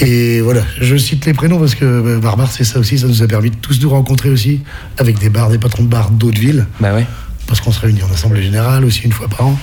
Et 0.00 0.40
voilà, 0.40 0.62
je 0.80 0.96
cite 0.96 1.26
les 1.26 1.34
prénoms 1.34 1.58
parce 1.58 1.74
que 1.74 1.84
euh, 1.84 2.18
Barbare, 2.18 2.50
c'est 2.50 2.64
ça 2.64 2.78
aussi, 2.78 2.98
ça 2.98 3.06
nous 3.06 3.22
a 3.22 3.26
permis 3.26 3.50
de 3.50 3.56
tous 3.56 3.80
nous 3.82 3.90
rencontrer 3.90 4.30
aussi, 4.30 4.60
avec 4.98 5.18
des 5.18 5.28
bars, 5.28 5.50
des 5.50 5.58
patrons 5.58 5.82
de 5.82 5.88
bars 5.88 6.10
d'autres 6.10 6.40
villes, 6.40 6.66
Bah 6.80 6.94
ouais. 6.94 7.06
parce 7.46 7.60
qu'on 7.60 7.72
se 7.72 7.80
réunit 7.80 8.02
en 8.02 8.12
assemblée 8.12 8.42
générale 8.42 8.84
aussi 8.84 9.02
une 9.02 9.12
fois 9.12 9.28
par 9.28 9.46
an. 9.46 9.58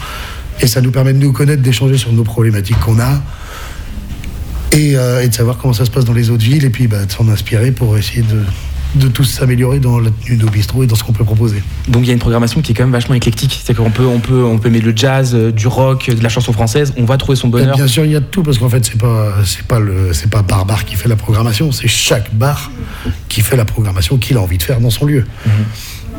Et 0.61 0.67
ça 0.67 0.81
nous 0.81 0.91
permet 0.91 1.13
de 1.13 1.17
nous 1.19 1.31
connaître, 1.31 1.61
d'échanger 1.63 1.97
sur 1.97 2.11
nos 2.13 2.23
problématiques 2.23 2.79
qu'on 2.79 2.99
a. 2.99 3.21
Et, 4.71 4.95
euh, 4.95 5.23
et 5.23 5.27
de 5.29 5.33
savoir 5.33 5.57
comment 5.57 5.73
ça 5.73 5.85
se 5.85 5.89
passe 5.91 6.05
dans 6.05 6.13
les 6.13 6.29
autres 6.29 6.43
villes, 6.43 6.63
et 6.63 6.69
puis 6.69 6.87
bah, 6.87 7.05
de 7.05 7.11
s'en 7.11 7.27
inspirer 7.29 7.71
pour 7.71 7.97
essayer 7.97 8.21
de, 8.21 8.43
de 8.95 9.07
tous 9.07 9.25
s'améliorer 9.25 9.79
dans 9.79 9.99
la 9.99 10.09
tenue 10.09 10.37
de 10.37 10.45
nos 10.45 10.51
bistrots 10.51 10.83
et 10.83 10.87
dans 10.87 10.95
ce 10.95 11.03
qu'on 11.03 11.13
peut 11.13 11.23
proposer. 11.23 11.61
Donc 11.87 12.03
il 12.03 12.07
y 12.07 12.09
a 12.09 12.13
une 12.13 12.19
programmation 12.19 12.61
qui 12.61 12.71
est 12.71 12.75
quand 12.75 12.83
même 12.83 12.91
vachement 12.91 13.15
éclectique. 13.15 13.61
C'est 13.63 13.75
qu'on 13.75 13.91
peut, 13.91 14.05
on 14.05 14.19
peut, 14.19 14.43
on 14.43 14.57
peut 14.57 14.69
mettre 14.69 14.85
le 14.85 14.95
jazz, 14.95 15.35
euh, 15.35 15.51
du 15.51 15.67
rock, 15.67 16.09
de 16.09 16.23
la 16.23 16.29
chanson 16.29 16.53
française. 16.53 16.93
On 16.97 17.05
va 17.05 17.17
trouver 17.17 17.35
son 17.35 17.47
Et 17.49 17.51
bonheur. 17.51 17.75
Bien 17.75 17.87
sûr, 17.87 18.05
il 18.05 18.11
y 18.11 18.15
a 18.15 18.19
de 18.19 18.25
tout 18.25 18.43
parce 18.43 18.57
qu'en 18.57 18.69
fait, 18.69 18.83
c'est 18.85 18.97
pas 18.97 19.33
c'est 19.45 19.65
pas 19.65 19.79
le 19.79 20.13
c'est 20.13 20.29
pas 20.29 20.41
Barbare 20.41 20.85
qui 20.85 20.95
fait 20.95 21.09
la 21.09 21.15
programmation, 21.15 21.71
c'est 21.71 21.87
chaque 21.87 22.33
bar 22.33 22.71
qui 23.27 23.41
fait 23.41 23.55
la 23.55 23.65
programmation 23.65 24.17
qu'il 24.17 24.37
a 24.37 24.41
envie 24.41 24.57
de 24.57 24.63
faire 24.63 24.79
dans 24.79 24.89
son 24.89 25.05
lieu. 25.05 25.25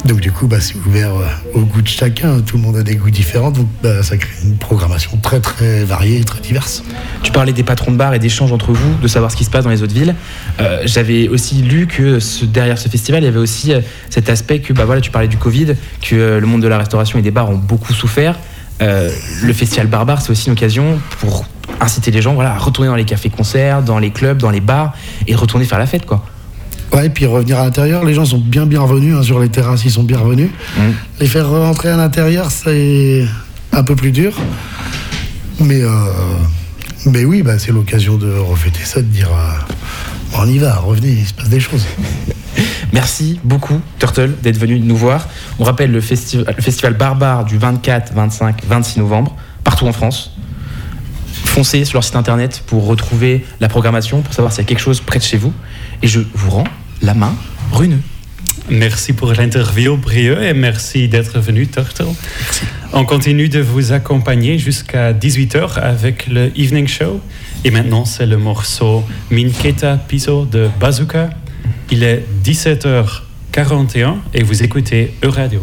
Donc 0.04 0.20
du 0.20 0.32
coup, 0.32 0.46
bah, 0.46 0.60
c'est 0.60 0.76
ouvert 0.76 1.10
euh, 1.14 1.26
au 1.54 1.60
goût 1.60 1.82
de 1.82 1.88
chacun. 1.88 2.40
Tout 2.40 2.56
le 2.56 2.62
monde 2.62 2.76
a 2.76 2.82
des 2.82 2.96
goûts 2.96 3.10
différents, 3.10 3.50
donc 3.50 3.66
bah, 3.82 4.02
ça 4.02 4.16
crée 4.16 4.30
une 4.44 4.56
programmation 4.56 5.16
très 5.18 5.40
très 5.40 5.84
variée, 5.84 6.24
très 6.24 6.40
diverse. 6.40 6.82
Tu 7.22 7.32
parlais 7.32 7.52
des 7.52 7.62
patrons 7.62 7.92
de 7.92 7.96
bar 7.96 8.14
et 8.14 8.18
d'échanges 8.18 8.52
entre 8.52 8.72
vous, 8.72 8.94
de 9.00 9.08
savoir 9.08 9.30
ce 9.30 9.36
qui 9.36 9.44
se 9.44 9.50
passe 9.50 9.64
dans 9.64 9.70
les 9.70 9.82
autres 9.82 9.94
villes. 9.94 10.14
Euh, 10.60 10.82
J'avais 10.84 11.28
aussi 11.28 11.56
lu 11.56 11.86
que 11.86 12.18
derrière 12.46 12.78
ce 12.78 12.88
festival, 12.88 13.22
il 13.22 13.26
y 13.26 13.28
avait 13.28 13.38
aussi 13.38 13.72
euh, 13.72 13.80
cet 14.08 14.30
aspect 14.30 14.60
que, 14.60 14.72
bah 14.72 14.84
voilà, 14.84 15.00
tu 15.00 15.10
parlais 15.10 15.28
du 15.28 15.36
Covid, 15.36 15.74
que 16.00 16.38
le 16.38 16.46
monde 16.46 16.62
de 16.62 16.68
la 16.68 16.78
restauration 16.78 17.18
et 17.18 17.22
des 17.22 17.30
bars 17.30 17.50
ont 17.50 17.58
beaucoup 17.58 17.92
souffert. 17.92 18.38
Le 18.80 19.52
festival 19.52 19.88
Barbare, 19.88 20.22
c'est 20.22 20.30
aussi 20.30 20.46
une 20.46 20.54
occasion 20.54 20.98
pour 21.18 21.44
inciter 21.82 22.10
les 22.10 22.22
gens 22.22 22.32
voilà, 22.32 22.54
à 22.54 22.58
retourner 22.58 22.88
dans 22.88 22.96
les 22.96 23.04
cafés-concerts, 23.04 23.82
dans 23.82 23.98
les 23.98 24.10
clubs, 24.10 24.38
dans 24.38 24.50
les 24.50 24.62
bars 24.62 24.94
et 25.26 25.34
retourner 25.34 25.66
faire 25.66 25.78
la 25.78 25.86
fête, 25.86 26.06
quoi. 26.06 26.24
Ouais, 26.92 27.06
et 27.06 27.10
puis 27.10 27.24
revenir 27.26 27.58
à 27.60 27.64
l'intérieur, 27.64 28.04
les 28.04 28.14
gens 28.14 28.24
sont 28.24 28.38
bien 28.38 28.66
bien 28.66 28.80
revenus 28.80 29.14
hein, 29.16 29.22
sur 29.22 29.38
les 29.38 29.48
terrasses, 29.48 29.84
ils 29.84 29.90
sont 29.92 30.02
bien 30.02 30.18
revenus. 30.18 30.50
Mhm. 30.76 30.92
Les 31.20 31.26
faire 31.26 31.48
rentrer 31.48 31.88
à 31.90 31.96
l'intérieur, 31.96 32.50
c'est 32.50 33.24
un 33.72 33.82
peu 33.84 33.94
plus 33.94 34.10
dur. 34.10 34.34
Mais, 35.60 35.82
euh, 35.82 35.88
mais 37.06 37.24
oui, 37.24 37.42
bah, 37.42 37.58
c'est 37.58 37.70
l'occasion 37.72 38.16
de 38.16 38.32
refêter 38.32 38.80
ça, 38.84 39.00
de 39.02 39.06
dire 39.06 39.28
euh, 39.28 40.38
on 40.38 40.48
y 40.48 40.58
va, 40.58 40.76
revenez, 40.76 41.10
il 41.12 41.26
se 41.26 41.34
passe 41.34 41.48
des 41.48 41.60
choses. 41.60 41.84
Merci 42.92 43.38
beaucoup, 43.44 43.80
Turtle, 44.00 44.32
d'être 44.42 44.58
venu 44.58 44.80
nous 44.80 44.96
voir. 44.96 45.28
On 45.60 45.64
rappelle 45.64 45.92
le, 45.92 46.00
festi- 46.00 46.38
le 46.44 46.62
festival 46.62 46.94
Barbare 46.94 47.44
du 47.44 47.56
24, 47.56 48.12
25, 48.14 48.64
26 48.66 48.98
novembre, 48.98 49.36
partout 49.62 49.86
en 49.86 49.92
France. 49.92 50.32
Foncez 51.44 51.84
sur 51.84 51.96
leur 51.98 52.04
site 52.04 52.16
internet 52.16 52.62
pour 52.66 52.86
retrouver 52.86 53.44
la 53.60 53.68
programmation, 53.68 54.22
pour 54.22 54.34
savoir 54.34 54.52
s'il 54.52 54.62
y 54.62 54.66
a 54.66 54.68
quelque 54.68 54.80
chose 54.80 55.00
près 55.00 55.18
de 55.20 55.24
chez 55.24 55.36
vous. 55.36 55.52
Et 56.02 56.08
je 56.08 56.20
vous 56.34 56.50
rends 56.50 56.68
la 57.02 57.14
main 57.14 57.34
runeux. 57.72 58.00
Merci 58.68 59.12
pour 59.12 59.32
l'interview, 59.32 59.96
Brieux, 59.96 60.42
et 60.42 60.54
merci 60.54 61.08
d'être 61.08 61.40
venu, 61.40 61.66
Turtle. 61.66 62.06
On 62.92 63.04
continue 63.04 63.48
de 63.48 63.60
vous 63.60 63.92
accompagner 63.92 64.58
jusqu'à 64.58 65.12
18h 65.12 65.78
avec 65.80 66.28
le 66.28 66.52
Evening 66.56 66.86
Show. 66.86 67.20
Et 67.64 67.70
maintenant, 67.70 68.04
c'est 68.04 68.26
le 68.26 68.36
morceau 68.36 69.04
Minketa 69.30 69.96
Piso 69.96 70.44
de 70.44 70.68
Bazooka. 70.78 71.30
Il 71.90 72.04
est 72.04 72.24
17h41 72.44 74.16
et 74.34 74.42
vous 74.42 74.62
écoutez 74.62 75.14
Euradio. 75.24 75.62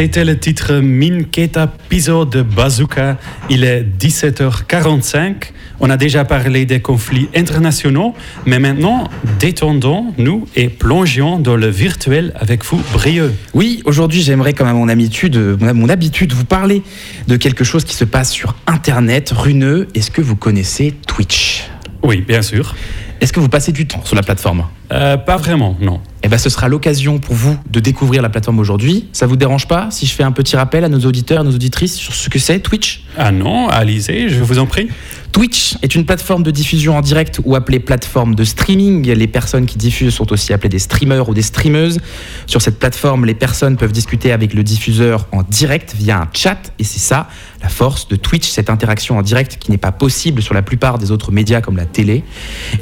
C'était 0.00 0.24
le 0.24 0.38
titre 0.38 0.74
Minketa 0.74 1.66
Piso 1.88 2.24
de 2.24 2.42
Bazooka. 2.42 3.16
Il 3.50 3.64
est 3.64 3.82
17h45. 3.82 5.50
On 5.80 5.90
a 5.90 5.96
déjà 5.96 6.24
parlé 6.24 6.66
des 6.66 6.78
conflits 6.78 7.28
internationaux, 7.34 8.14
mais 8.46 8.60
maintenant, 8.60 9.10
détendons-nous 9.40 10.46
et 10.54 10.68
plongeons 10.68 11.40
dans 11.40 11.56
le 11.56 11.66
virtuel 11.66 12.32
avec 12.36 12.64
vous, 12.64 12.80
Brieux. 12.92 13.34
Oui, 13.54 13.82
aujourd'hui, 13.86 14.22
j'aimerais, 14.22 14.52
comme 14.52 14.68
à 14.68 14.72
mon 14.72 14.88
habitude, 14.88 15.36
mon 15.60 15.74
mon 15.74 15.88
habitude, 15.88 16.32
vous 16.32 16.44
parler 16.44 16.84
de 17.26 17.34
quelque 17.34 17.64
chose 17.64 17.84
qui 17.84 17.96
se 17.96 18.04
passe 18.04 18.30
sur 18.30 18.54
Internet. 18.68 19.32
Runeux, 19.36 19.88
est-ce 19.96 20.12
que 20.12 20.20
vous 20.20 20.36
connaissez 20.36 20.94
Twitch? 21.08 21.64
Oui, 22.04 22.20
bien 22.20 22.42
sûr. 22.42 22.76
Est-ce 23.20 23.32
que 23.32 23.40
vous 23.40 23.48
passez 23.48 23.72
du 23.72 23.88
temps 23.88 24.04
sur 24.04 24.14
la 24.14 24.22
plateforme? 24.22 24.64
Euh, 24.92 25.16
pas 25.16 25.38
vraiment, 25.38 25.76
non. 25.80 26.00
Eh 26.22 26.28
ben, 26.28 26.38
ce 26.38 26.50
sera 26.50 26.68
l'occasion 26.68 27.18
pour 27.18 27.34
vous 27.34 27.56
de 27.70 27.80
découvrir 27.80 28.22
la 28.22 28.28
plateforme 28.28 28.58
aujourd'hui. 28.58 29.08
Ça 29.12 29.26
vous 29.26 29.36
dérange 29.36 29.68
pas 29.68 29.88
si 29.90 30.06
je 30.06 30.12
fais 30.14 30.24
un 30.24 30.32
petit 30.32 30.56
rappel 30.56 30.84
à 30.84 30.88
nos 30.88 31.00
auditeurs, 31.00 31.40
à 31.40 31.44
nos 31.44 31.54
auditrices 31.54 31.94
sur 31.94 32.14
ce 32.14 32.28
que 32.28 32.38
c'est 32.38 32.58
Twitch? 32.60 33.04
Ah 33.16 33.30
non, 33.30 33.68
Alizé, 33.68 34.28
je 34.28 34.42
vous 34.42 34.58
en 34.58 34.66
prie. 34.66 34.88
Twitch 35.32 35.76
est 35.82 35.94
une 35.94 36.04
plateforme 36.04 36.42
de 36.42 36.50
diffusion 36.50 36.96
en 36.96 37.00
direct 37.00 37.40
ou 37.44 37.54
appelée 37.54 37.78
plateforme 37.78 38.34
de 38.34 38.44
streaming. 38.44 39.06
Les 39.06 39.26
personnes 39.26 39.66
qui 39.66 39.78
diffusent 39.78 40.14
sont 40.14 40.32
aussi 40.32 40.52
appelées 40.52 40.68
des 40.68 40.78
streamers 40.78 41.28
ou 41.28 41.34
des 41.34 41.42
streameuses. 41.42 42.00
Sur 42.46 42.62
cette 42.62 42.78
plateforme, 42.78 43.24
les 43.24 43.34
personnes 43.34 43.76
peuvent 43.76 43.92
discuter 43.92 44.32
avec 44.32 44.54
le 44.54 44.62
diffuseur 44.62 45.26
en 45.32 45.42
direct 45.42 45.94
via 45.96 46.20
un 46.20 46.28
chat 46.32 46.72
et 46.78 46.84
c'est 46.84 46.98
ça 46.98 47.28
la 47.62 47.68
force 47.68 48.08
de 48.08 48.16
Twitch, 48.16 48.48
cette 48.48 48.70
interaction 48.70 49.18
en 49.18 49.22
direct 49.22 49.58
qui 49.58 49.70
n'est 49.70 49.78
pas 49.78 49.92
possible 49.92 50.42
sur 50.42 50.54
la 50.54 50.62
plupart 50.62 50.98
des 50.98 51.10
autres 51.10 51.32
médias 51.32 51.60
comme 51.60 51.76
la 51.76 51.86
télé 51.86 52.24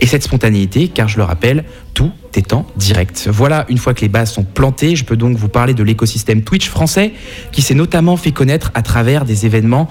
et 0.00 0.06
cette 0.06 0.22
spontanéité 0.22 0.88
car 0.88 1.08
je 1.08 1.16
le 1.16 1.24
rappelle, 1.24 1.64
tout 1.94 2.12
est 2.34 2.52
en 2.52 2.66
direct. 2.76 3.28
Voilà, 3.30 3.64
une 3.68 3.78
fois 3.78 3.94
que 3.94 4.02
les 4.02 4.08
bases 4.08 4.32
sont 4.32 4.44
plantées, 4.44 4.96
je 4.96 5.04
peux 5.04 5.16
donc 5.16 5.36
vous 5.36 5.48
parler 5.48 5.74
de 5.74 5.82
l'écosystème 5.82 6.42
Twitch 6.42 6.68
français 6.68 7.12
qui 7.52 7.62
s'est 7.62 7.74
notamment 7.74 8.16
fait 8.16 8.32
connaître 8.32 8.70
à 8.74 8.82
travers 8.82 9.24
des 9.24 9.46
événements 9.46 9.88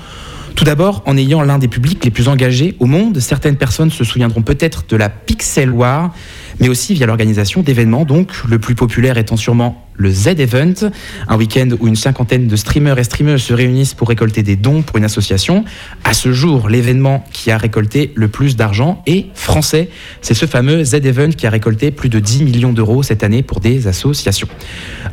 tout 0.55 0.63
d'abord, 0.63 1.03
en 1.05 1.17
ayant 1.17 1.41
l'un 1.41 1.59
des 1.59 1.67
publics 1.67 2.03
les 2.03 2.11
plus 2.11 2.27
engagés 2.27 2.75
au 2.79 2.85
monde, 2.85 3.19
certaines 3.19 3.57
personnes 3.57 3.91
se 3.91 4.03
souviendront 4.03 4.41
peut-être 4.41 4.85
de 4.87 4.95
la 4.95 5.09
Pixel 5.09 5.69
War, 5.69 6.13
mais 6.59 6.69
aussi 6.69 6.93
via 6.93 7.05
l'organisation 7.05 7.61
d'événements, 7.61 8.05
donc 8.05 8.31
le 8.47 8.57
plus 8.57 8.75
populaire 8.75 9.17
étant 9.17 9.37
sûrement 9.37 9.84
le 9.97 10.11
Z-Event, 10.11 10.89
un 11.27 11.37
week-end 11.37 11.69
où 11.79 11.87
une 11.87 11.95
cinquantaine 11.95 12.47
de 12.47 12.55
streamers 12.55 12.97
et 12.97 13.03
streameuses 13.03 13.43
se 13.43 13.53
réunissent 13.53 13.93
pour 13.93 14.09
récolter 14.09 14.43
des 14.43 14.55
dons 14.55 14.81
pour 14.81 14.97
une 14.97 15.03
association. 15.03 15.65
À 16.03 16.13
ce 16.13 16.31
jour, 16.31 16.69
l'événement 16.69 17.23
qui 17.31 17.51
a 17.51 17.57
récolté 17.57 18.11
le 18.15 18.27
plus 18.27 18.55
d'argent 18.55 19.01
est 19.05 19.27
français. 19.33 19.89
C'est 20.21 20.33
ce 20.33 20.45
fameux 20.45 20.83
Z-Event 20.83 21.29
qui 21.29 21.47
a 21.47 21.49
récolté 21.49 21.91
plus 21.91 22.09
de 22.09 22.19
10 22.19 22.43
millions 22.43 22.73
d'euros 22.73 23.03
cette 23.03 23.23
année 23.23 23.43
pour 23.43 23.59
des 23.59 23.87
associations. 23.87 24.47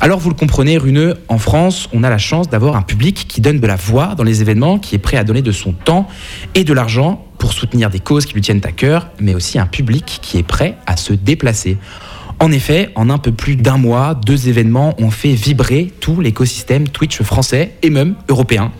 Alors 0.00 0.18
vous 0.18 0.30
le 0.30 0.36
comprenez, 0.36 0.78
Runeux, 0.78 1.14
en 1.28 1.38
France, 1.38 1.88
on 1.92 2.02
a 2.02 2.10
la 2.10 2.18
chance 2.18 2.48
d'avoir 2.48 2.76
un 2.76 2.82
public 2.82 3.26
qui 3.28 3.40
donne 3.40 3.60
de 3.60 3.66
la 3.66 3.76
voix 3.76 4.14
dans 4.16 4.24
les 4.24 4.42
événements, 4.42 4.78
qui 4.78 4.94
est 4.94 4.98
prêt 4.98 5.16
à 5.16 5.24
donner 5.24 5.42
de 5.42 5.52
son 5.52 5.72
temps 5.72 6.08
et 6.54 6.64
de 6.64 6.72
l'argent 6.72 7.26
pour 7.38 7.52
soutenir 7.52 7.90
des 7.90 8.00
causes 8.00 8.26
qui 8.26 8.34
lui 8.34 8.40
tiennent 8.40 8.60
à 8.64 8.72
cœur, 8.72 9.08
mais 9.20 9.34
aussi 9.34 9.58
un 9.58 9.66
public 9.66 10.20
qui 10.22 10.38
est 10.38 10.42
prêt 10.44 10.76
à 10.86 10.96
se 10.96 11.12
déplacer. 11.12 11.76
En 12.42 12.50
effet, 12.50 12.90
en 12.96 13.08
un 13.08 13.18
peu 13.18 13.30
plus 13.30 13.54
d'un 13.54 13.78
mois, 13.78 14.14
deux 14.14 14.48
événements 14.48 15.00
ont 15.00 15.12
fait 15.12 15.32
vibrer 15.32 15.92
tout 16.00 16.20
l'écosystème 16.20 16.88
Twitch 16.88 17.22
français 17.22 17.76
et 17.82 17.88
même 17.88 18.16
européen. 18.28 18.72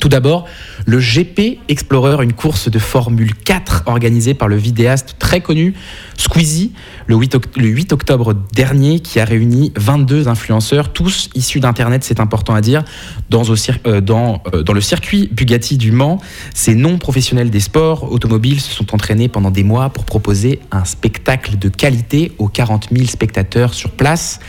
Tout 0.00 0.08
d'abord, 0.08 0.46
le 0.86 0.98
GP 0.98 1.58
Explorer, 1.68 2.24
une 2.24 2.32
course 2.32 2.70
de 2.70 2.78
Formule 2.78 3.34
4 3.34 3.82
organisée 3.86 4.32
par 4.34 4.48
le 4.48 4.56
vidéaste 4.56 5.16
très 5.18 5.40
connu 5.42 5.74
Squeezie 6.16 6.72
le 7.06 7.16
8, 7.16 7.34
oct- 7.34 7.58
le 7.60 7.66
8 7.68 7.92
octobre 7.92 8.34
dernier, 8.54 9.00
qui 9.00 9.20
a 9.20 9.24
réuni 9.24 9.72
22 9.76 10.28
influenceurs, 10.28 10.92
tous 10.92 11.28
issus 11.34 11.60
d'Internet, 11.60 12.02
c'est 12.04 12.20
important 12.20 12.54
à 12.54 12.60
dire, 12.60 12.82
dans, 13.30 13.42
euh, 13.50 13.56
euh, 13.86 14.00
dans 14.00 14.72
le 14.72 14.80
circuit 14.80 15.28
Bugatti 15.32 15.76
du 15.76 15.92
Mans. 15.92 16.18
Ces 16.54 16.74
non-professionnels 16.74 17.50
des 17.50 17.60
sports 17.60 18.10
automobiles 18.10 18.60
se 18.60 18.72
sont 18.72 18.94
entraînés 18.94 19.28
pendant 19.28 19.50
des 19.50 19.64
mois 19.64 19.90
pour 19.90 20.04
proposer 20.04 20.60
un 20.72 20.84
spectacle 20.84 21.58
de 21.58 21.68
qualité 21.68 22.32
aux 22.38 22.48
40 22.48 22.88
000 22.92 23.06
spectateurs 23.06 23.74
sur 23.74 23.90
place. 23.90 24.40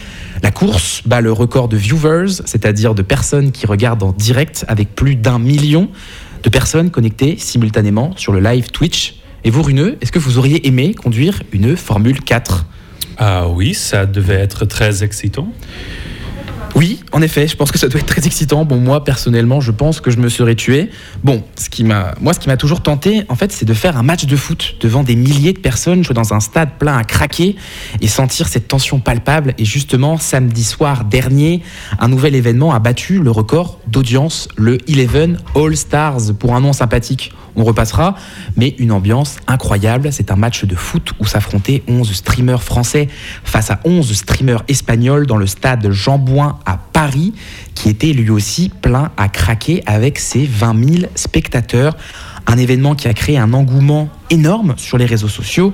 La 0.44 0.50
course 0.50 1.04
bat 1.06 1.22
le 1.22 1.32
record 1.32 1.68
de 1.68 1.78
viewers, 1.78 2.42
c'est-à-dire 2.46 2.96
de 2.96 3.04
personnes 3.04 3.52
qui 3.52 3.68
regardent 3.68 4.04
en 4.04 4.12
direct 4.12 4.66
avec 4.68 4.96
plus 4.96 5.16
d'un 5.16 5.38
million 5.38 5.90
de 6.42 6.50
personnes 6.50 6.90
connectées 6.90 7.38
simultanément 7.38 8.16
sur 8.18 8.34
le 8.34 8.40
live 8.40 8.72
Twitch. 8.72 9.22
Et 9.44 9.52
vous, 9.52 9.62
Runeux, 9.62 9.98
est-ce 10.02 10.12
que 10.12 10.20
vous 10.20 10.40
auriez 10.40 10.68
aimé 10.68 10.96
conduire 10.96 11.44
une 11.52 11.78
Formule 11.78 12.22
4 12.22 12.66
Ah 13.18 13.50
oui, 13.50 13.76
ça 13.76 14.08
devait 14.08 14.36
être 14.36 14.66
très 14.66 15.04
excitant. 15.04 15.48
Oui, 16.76 17.02
en 17.12 17.22
effet, 17.22 17.48
je 17.48 17.56
pense 17.56 17.72
que 17.72 17.78
ça 17.78 17.88
doit 17.88 18.00
être 18.00 18.08
très 18.08 18.26
excitant. 18.26 18.66
Bon, 18.66 18.78
moi, 18.78 19.04
personnellement, 19.04 19.60
je 19.60 19.72
pense 19.72 20.00
que 20.00 20.10
je 20.10 20.18
me 20.18 20.30
serais 20.30 20.56
tué. 20.56 20.90
Bon, 21.24 21.44
ce 21.56 21.70
qui 21.70 21.84
m'a, 21.84 22.14
moi, 22.22 22.34
ce 22.34 22.40
qui 22.40 22.48
m'a 22.48 22.58
toujours 22.58 22.82
tenté, 22.82 23.24
en 23.30 23.36
fait, 23.36 23.52
c'est 23.52 23.66
de 23.66 23.74
faire 23.74 23.98
un 23.98 24.04
match 24.04 24.26
de 24.26 24.36
foot 24.36 24.76
devant 24.80 25.04
des 25.04 25.16
milliers 25.16 25.54
de 25.54 25.60
personnes, 25.60 26.04
jouer 26.04 26.14
dans 26.14 26.34
un 26.34 26.40
stade 26.40 26.70
plein 26.80 26.98
à 26.98 27.04
craquer 27.04 27.56
et 28.00 28.08
sentir 28.08 28.48
cette 28.48 28.68
tension 28.68 29.00
palpable. 29.00 29.54
Et 29.58 29.66
justement, 29.66 30.18
samedi 30.18 30.64
soir 30.64 31.06
dernier, 31.06 31.62
un 32.00 32.08
nouvel 32.08 32.36
événement 32.36 32.74
a 32.74 32.80
battu 32.80 33.20
le 33.20 33.32
record 33.32 33.80
d'audience, 33.88 34.48
le 34.56 34.78
Eleven 34.90 35.38
All 35.56 35.76
Stars, 35.76 36.34
pour 36.40 36.56
un 36.56 36.62
nom 36.62 36.74
sympathique. 36.74 37.34
On 37.56 37.64
repassera, 37.64 38.16
mais 38.56 38.76
une 38.80 38.92
ambiance 38.92 39.38
incroyable. 39.48 40.14
C'est 40.14 40.32
un 40.32 40.36
match 40.36 40.64
de 40.64 40.76
foot 40.76 41.12
où 41.20 41.26
s'affrontaient 41.26 41.84
11 41.88 42.14
streamers 42.14 42.64
français 42.64 43.10
face 43.44 43.72
à 43.72 43.80
11 43.84 44.14
streamers 44.14 44.64
espagnols 44.68 45.28
dans 45.28 45.38
le 45.38 45.48
stade 45.48 45.92
Jean 45.92 46.18
Bouin 46.18 46.60
à 46.66 46.78
Paris, 46.78 47.34
qui 47.76 47.90
était 47.90 48.14
lui 48.14 48.30
aussi 48.30 48.70
plein 48.82 49.12
à 49.18 49.28
craquer 49.30 49.84
avec 49.86 50.20
ses 50.20 50.46
20 50.46 50.86
000 51.00 51.06
spectateurs. 51.16 51.96
Un 52.48 52.58
événement 52.58 52.96
qui 52.96 53.08
a 53.08 53.14
créé 53.14 53.38
un 53.38 53.54
engouement 53.54 54.10
énorme 54.32 54.74
sur 54.76 54.98
les 54.98 55.06
réseaux 55.06 55.28
sociaux 55.28 55.74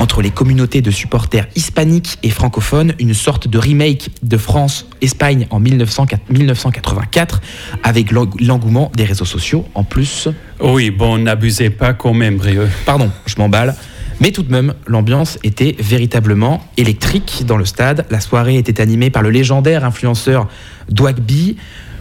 entre 0.00 0.20
les 0.20 0.30
communautés 0.30 0.82
de 0.82 0.90
supporters 0.90 1.46
hispaniques 1.54 2.18
et 2.24 2.30
francophones, 2.30 2.92
une 2.98 3.14
sorte 3.14 3.46
de 3.46 3.56
remake 3.56 4.10
de 4.24 4.36
France-Espagne 4.36 5.46
en 5.50 5.60
1984 5.60 7.40
avec 7.82 8.10
l'eng- 8.10 8.28
l'engouement 8.40 8.90
des 8.96 9.04
réseaux 9.04 9.24
sociaux 9.24 9.64
en 9.74 9.84
plus 9.84 10.28
Oui, 10.60 10.90
bon, 10.90 11.18
n'abusez 11.18 11.70
pas 11.70 11.92
quand 11.94 12.14
même, 12.14 12.36
Brieux. 12.36 12.68
Pardon, 12.84 13.10
je 13.26 13.34
m'emballe. 13.38 13.74
Mais 14.20 14.32
tout 14.32 14.42
de 14.42 14.50
même, 14.50 14.74
l'ambiance 14.86 15.38
était 15.44 15.76
véritablement 15.78 16.64
électrique 16.76 17.44
dans 17.46 17.56
le 17.56 17.64
stade. 17.64 18.06
La 18.10 18.20
soirée 18.20 18.56
était 18.56 18.80
animée 18.80 19.10
par 19.10 19.22
le 19.22 19.30
légendaire 19.30 19.84
influenceur 19.84 20.48
Dwagby. 20.88 21.56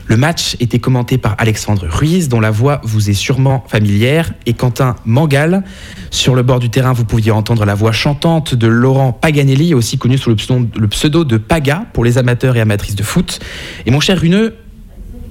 Le 0.07 0.15
match 0.15 0.55
était 0.61 0.80
commenté 0.80 1.18
par 1.18 1.36
Alexandre 1.38 1.86
Ruiz, 1.88 2.30
dont 2.30 2.39
la 2.39 2.49
voix 2.49 2.80
vous 2.84 3.09
est 3.09 3.13
sûrement 3.13 3.65
familière, 3.68 4.32
et 4.45 4.53
Quentin 4.53 4.95
Mangal. 5.05 5.63
Sur 6.11 6.34
le 6.34 6.43
bord 6.43 6.59
du 6.59 6.70
terrain, 6.70 6.93
vous 6.93 7.03
pouviez 7.03 7.32
entendre 7.32 7.65
la 7.65 7.76
voix 7.76 7.91
chantante 7.91 8.55
de 8.55 8.68
Laurent 8.68 9.11
Paganelli, 9.11 9.74
aussi 9.74 9.97
connu 9.97 10.18
sous 10.18 10.30
le 10.30 10.88
pseudo, 10.88 11.26
de 11.26 11.38
Paga 11.38 11.86
pour 11.91 12.05
les 12.05 12.18
amateurs 12.18 12.55
et 12.55 12.61
amatrices 12.61 12.95
de 12.95 13.03
foot. 13.03 13.39
Et 13.86 13.91
mon 13.91 13.99
cher 13.99 14.20
Runeux, 14.20 14.55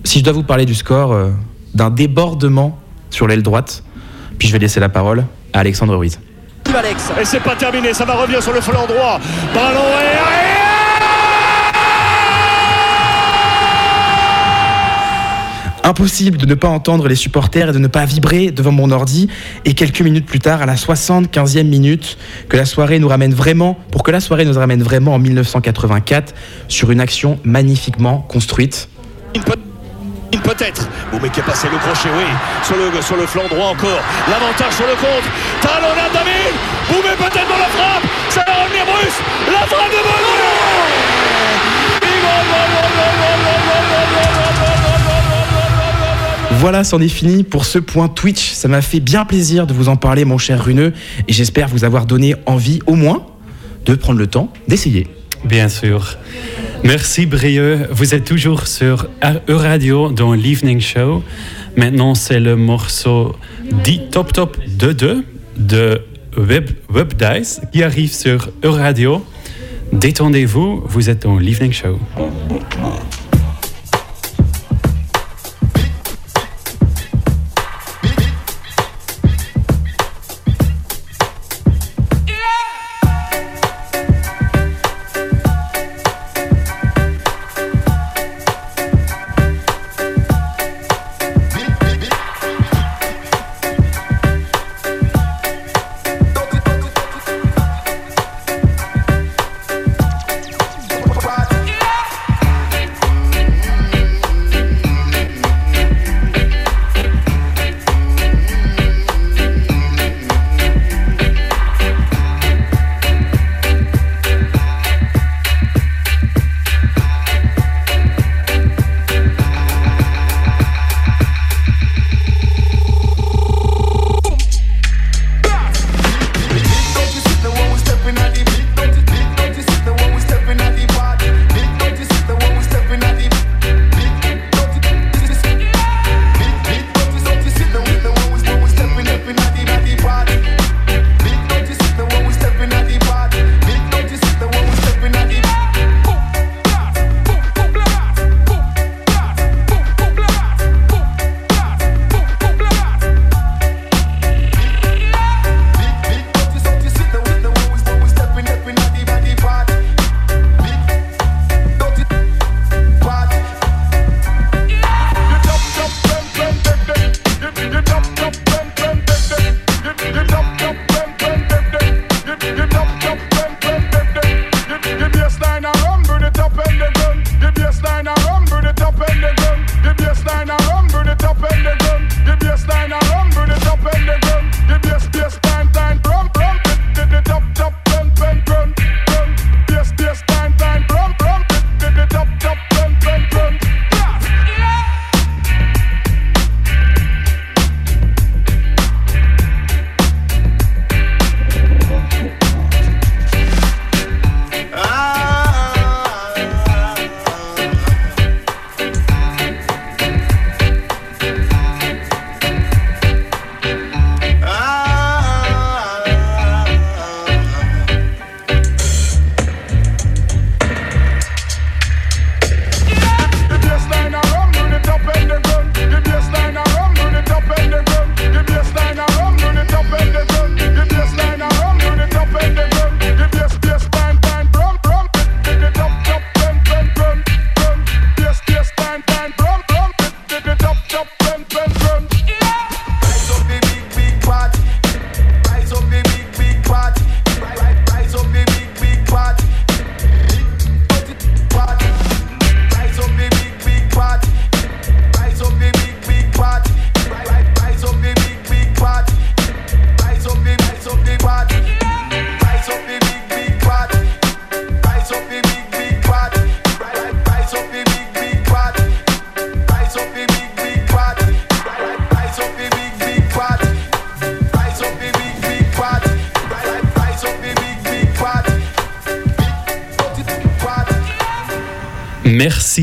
si 0.05 0.19
je 0.19 0.25
dois 0.25 0.35
vous 0.35 0.43
parler 0.43 0.67
du 0.67 0.75
score, 0.75 1.13
euh, 1.13 1.31
d'un 1.75 1.91
débordement 1.91 2.79
sur 3.11 3.27
l'aile 3.27 3.43
droite, 3.43 3.83
puis 4.39 4.47
je 4.47 4.53
vais 4.53 4.59
laisser 4.59 4.79
la 4.79 4.91
parole 4.91 5.25
à 5.55 5.61
Alexandre 5.61 5.97
Ruiz. 5.97 6.19
Et 7.21 7.25
c'est 7.25 7.41
pas 7.41 7.55
terminé, 7.55 7.95
ça 7.95 8.05
va 8.05 8.15
revenir 8.15 8.43
sur 8.43 8.53
le 8.53 8.61
flanc 8.61 8.87
droit. 8.87 9.21
Ballon 9.55 9.81
Impossible 15.85 16.37
de 16.37 16.47
ne 16.47 16.55
pas 16.55 16.67
entendre 16.67 17.07
les 17.07 17.15
supporters 17.15 17.69
et 17.69 17.73
de 17.73 17.79
ne 17.79 17.87
pas 17.87 18.05
vibrer 18.05 18.51
devant 18.51 18.73
mon 18.73 18.91
ordi. 18.91 19.29
Et 19.65 19.75
quelques 19.75 20.01
minutes 20.01 20.27
plus 20.27 20.41
tard, 20.41 20.61
à 20.61 20.67
la 20.67 20.75
75e 20.75 21.63
minute, 21.63 22.19
que 22.49 22.57
la 22.57 22.65
soirée 22.65 22.99
nous 22.99 23.07
ramène 23.07 23.33
vraiment, 23.33 23.79
pour 23.93 24.03
que 24.03 24.11
la 24.11 24.19
soirée 24.19 24.45
nous 24.45 24.55
ramène 24.55 24.83
vraiment 24.83 25.15
en 25.15 25.21
1984 25.21 26.35
sur 26.67 26.91
une 26.91 27.01
action 27.01 27.39
magnifiquement 27.45 28.19
construite 28.29 28.89
peut-être. 30.31 30.89
Boumé 31.11 31.29
qui 31.31 31.41
est 31.41 31.43
passé 31.43 31.69
le 31.71 31.79
crochet, 31.79 32.09
oui. 32.17 32.25
Sur 32.63 32.77
le, 32.77 33.03
sur 33.03 33.17
le 33.17 33.27
flanc 33.27 33.49
droit 33.49 33.69
encore. 33.69 34.01
L'avantage 34.29 34.73
sur 34.75 34.87
le 34.87 34.95
contre. 34.95 35.29
Talonnade 35.61 36.13
David. 36.13 36.55
Boumé 36.89 37.15
peut-être 37.17 37.49
dans 37.49 37.59
la 37.59 37.69
frappe. 37.69 38.05
Ça 38.31 38.45
va 38.47 38.65
revenir 38.65 38.85
Bruce. 38.87 39.19
La 39.53 39.67
frappe 39.67 39.91
de 39.91 39.97
Bono 39.97 40.37
Voilà, 46.59 46.85
c'en 46.85 47.01
est 47.01 47.09
fini 47.09 47.45
pour 47.45 47.65
ce 47.65 47.79
point 47.79 48.09
Twitch. 48.09 48.53
Ça 48.53 48.67
m'a 48.67 48.81
fait 48.81 49.01
bien 49.01 49.25
plaisir 49.25 49.67
de 49.67 49.75
vous 49.75 49.89
en 49.89 49.97
parler, 49.97 50.25
mon 50.25 50.39
cher 50.39 50.65
Runeux, 50.65 50.95
et 51.29 51.33
j'espère 51.33 51.69
vous 51.69 51.85
avoir 51.85 52.07
donné 52.07 52.35
envie, 52.47 52.81
au 52.87 52.95
moins, 52.95 53.27
de 53.85 53.95
prendre 53.95 54.19
le 54.19 54.27
temps 54.27 54.53
d'essayer. 54.67 55.07
Bien 55.45 55.69
sûr. 55.69 56.17
Merci 56.83 57.27
Brieux. 57.27 57.87
Vous 57.91 58.15
êtes 58.15 58.25
toujours 58.25 58.67
sur 58.67 59.09
E-Radio 59.49 60.11
dans 60.11 60.33
l'Evening 60.33 60.81
Show. 60.81 61.23
Maintenant, 61.77 62.15
c'est 62.15 62.41
le 62.41 62.57
morceau 62.57 63.37
dit 63.85 64.01
Top 64.11 64.33
Top 64.33 64.57
2-2 64.79 65.23
de 65.57 66.03
Web, 66.37 66.71
Web 66.93 67.15
Dice 67.15 67.61
qui 67.73 67.83
arrive 67.83 68.13
sur 68.13 68.51
E-Radio. 68.65 69.25
Détendez-vous, 69.93 70.83
vous 70.87 71.11
êtes 71.11 71.23
dans 71.23 71.39
l'Evening 71.39 71.73
Show. 71.73 71.99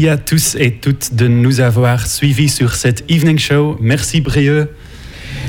Merci 0.04 0.20
à 0.20 0.22
tous 0.22 0.56
et 0.60 0.72
toutes 0.72 1.16
de 1.16 1.30
nous 1.30 1.62
avoir 1.62 2.08
suivis 2.08 2.50
sur 2.50 2.76
cette 2.76 3.10
evening 3.10 3.38
show. 3.38 3.78
Merci 3.80 4.20
Brieux. 4.20 4.70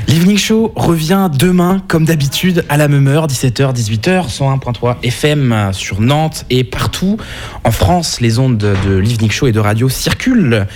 L'Evening 0.07 0.37
Show 0.37 0.71
revient 0.77 1.29
demain, 1.37 1.83
comme 1.89 2.05
d'habitude, 2.05 2.63
à 2.69 2.77
la 2.77 2.87
même 2.87 3.09
heure, 3.09 3.27
17h, 3.27 3.75
18h, 3.75 4.33
101.3 4.33 4.95
FM 5.03 5.71
sur 5.73 5.99
Nantes 5.99 6.45
et 6.49 6.63
partout. 6.63 7.17
En 7.65 7.71
France, 7.71 8.21
les 8.21 8.39
ondes 8.39 8.57
de 8.57 8.95
l'Evening 8.95 9.29
Show 9.29 9.47
et 9.47 9.51
de 9.51 9.59
radio 9.59 9.89
circulent. 9.89 10.67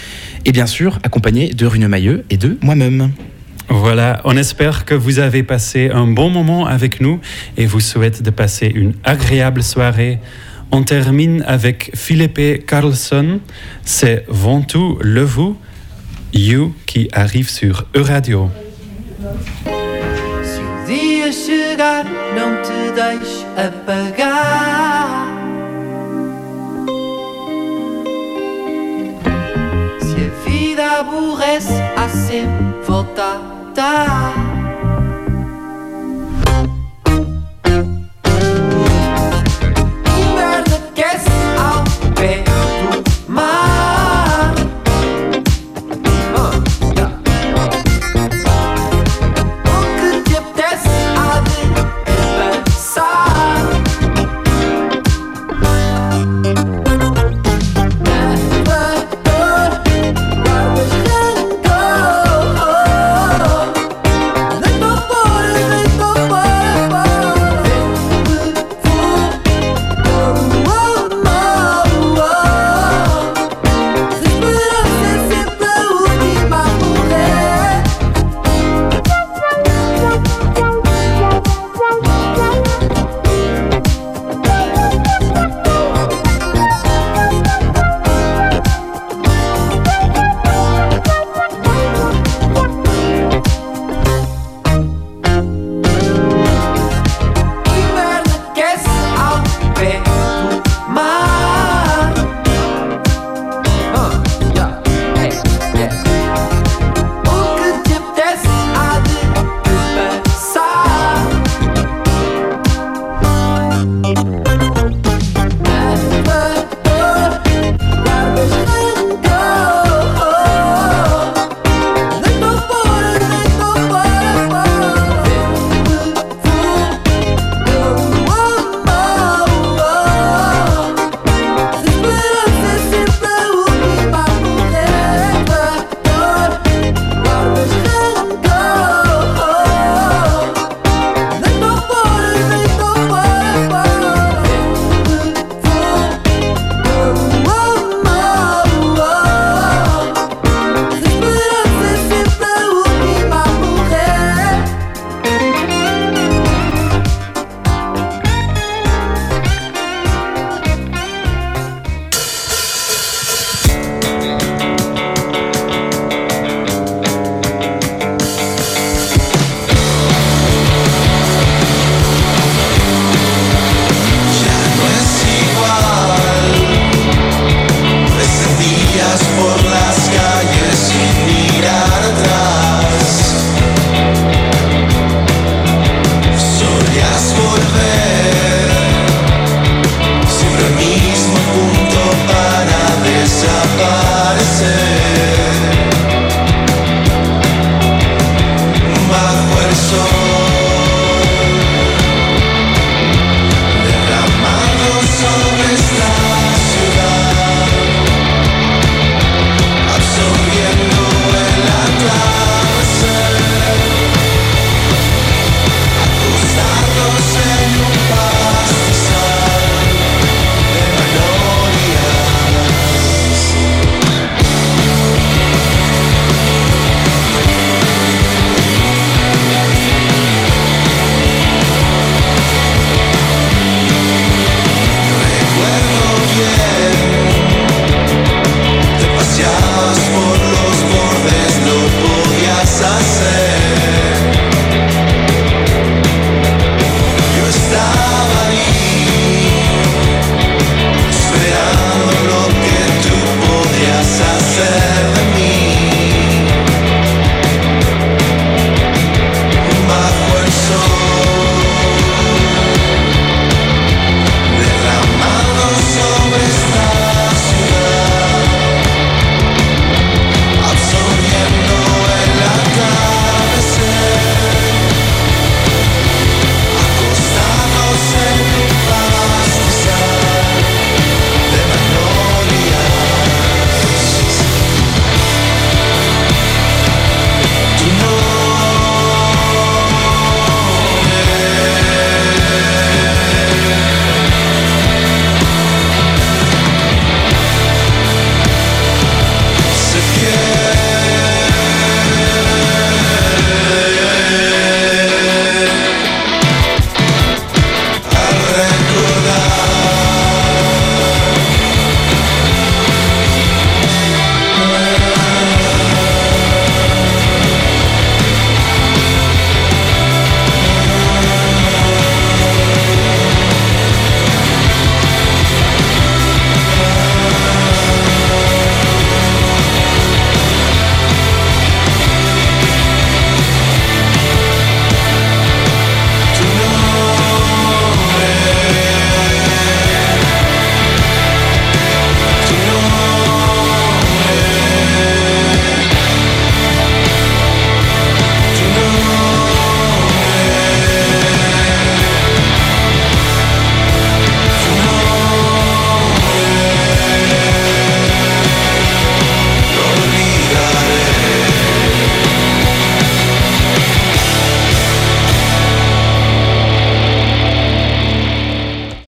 Et 0.44 0.52
bien 0.52 0.66
sûr, 0.66 1.00
accompagné 1.04 1.54
de 1.54 1.66
Rune 1.66 1.88
Mailleux 1.88 2.26
et 2.30 2.36
de 2.36 2.58
moi-même. 2.62 3.12
Voilà, 3.70 4.20
on 4.26 4.36
espère 4.36 4.84
que 4.84 4.96
vous 4.96 5.20
avez 5.20 5.44
passé 5.44 5.90
un 5.94 6.08
bon 6.08 6.30
moment 6.30 6.66
avec 6.66 7.00
nous 7.00 7.22
et 7.56 7.66
vous 7.66 7.80
souhaite 7.80 8.24
de 8.24 8.30
passer 8.30 8.70
une 8.76 8.92
agréable 9.06 9.64
soirée. 9.64 10.20
On 10.72 10.84
termine 10.84 11.44
avec 11.48 11.92
Philippe 11.96 12.66
Carlson, 12.66 13.40
c'est 13.84 14.26
Ventoux 14.28 14.98
le 15.02 15.24
vous, 15.24 15.58
You 16.34 16.76
qui 16.86 17.10
arrive 17.12 17.50
sur 17.50 17.86
Euradio. 17.96 18.52
Se 20.44 20.62
o 20.62 20.86
dia 20.86 21.32
chegar, 21.32 22.06
não 22.36 22.62
te 22.62 22.92
deixes 22.94 23.46
apagar. 23.58 25.28
Se 30.00 30.16
a 30.22 30.50
vida 30.50 31.00
aborrece, 31.00 31.74
há 31.98 32.08
sempre 32.10 32.86
volta 32.86 33.24
a 33.24 33.74
dar. 33.74 34.39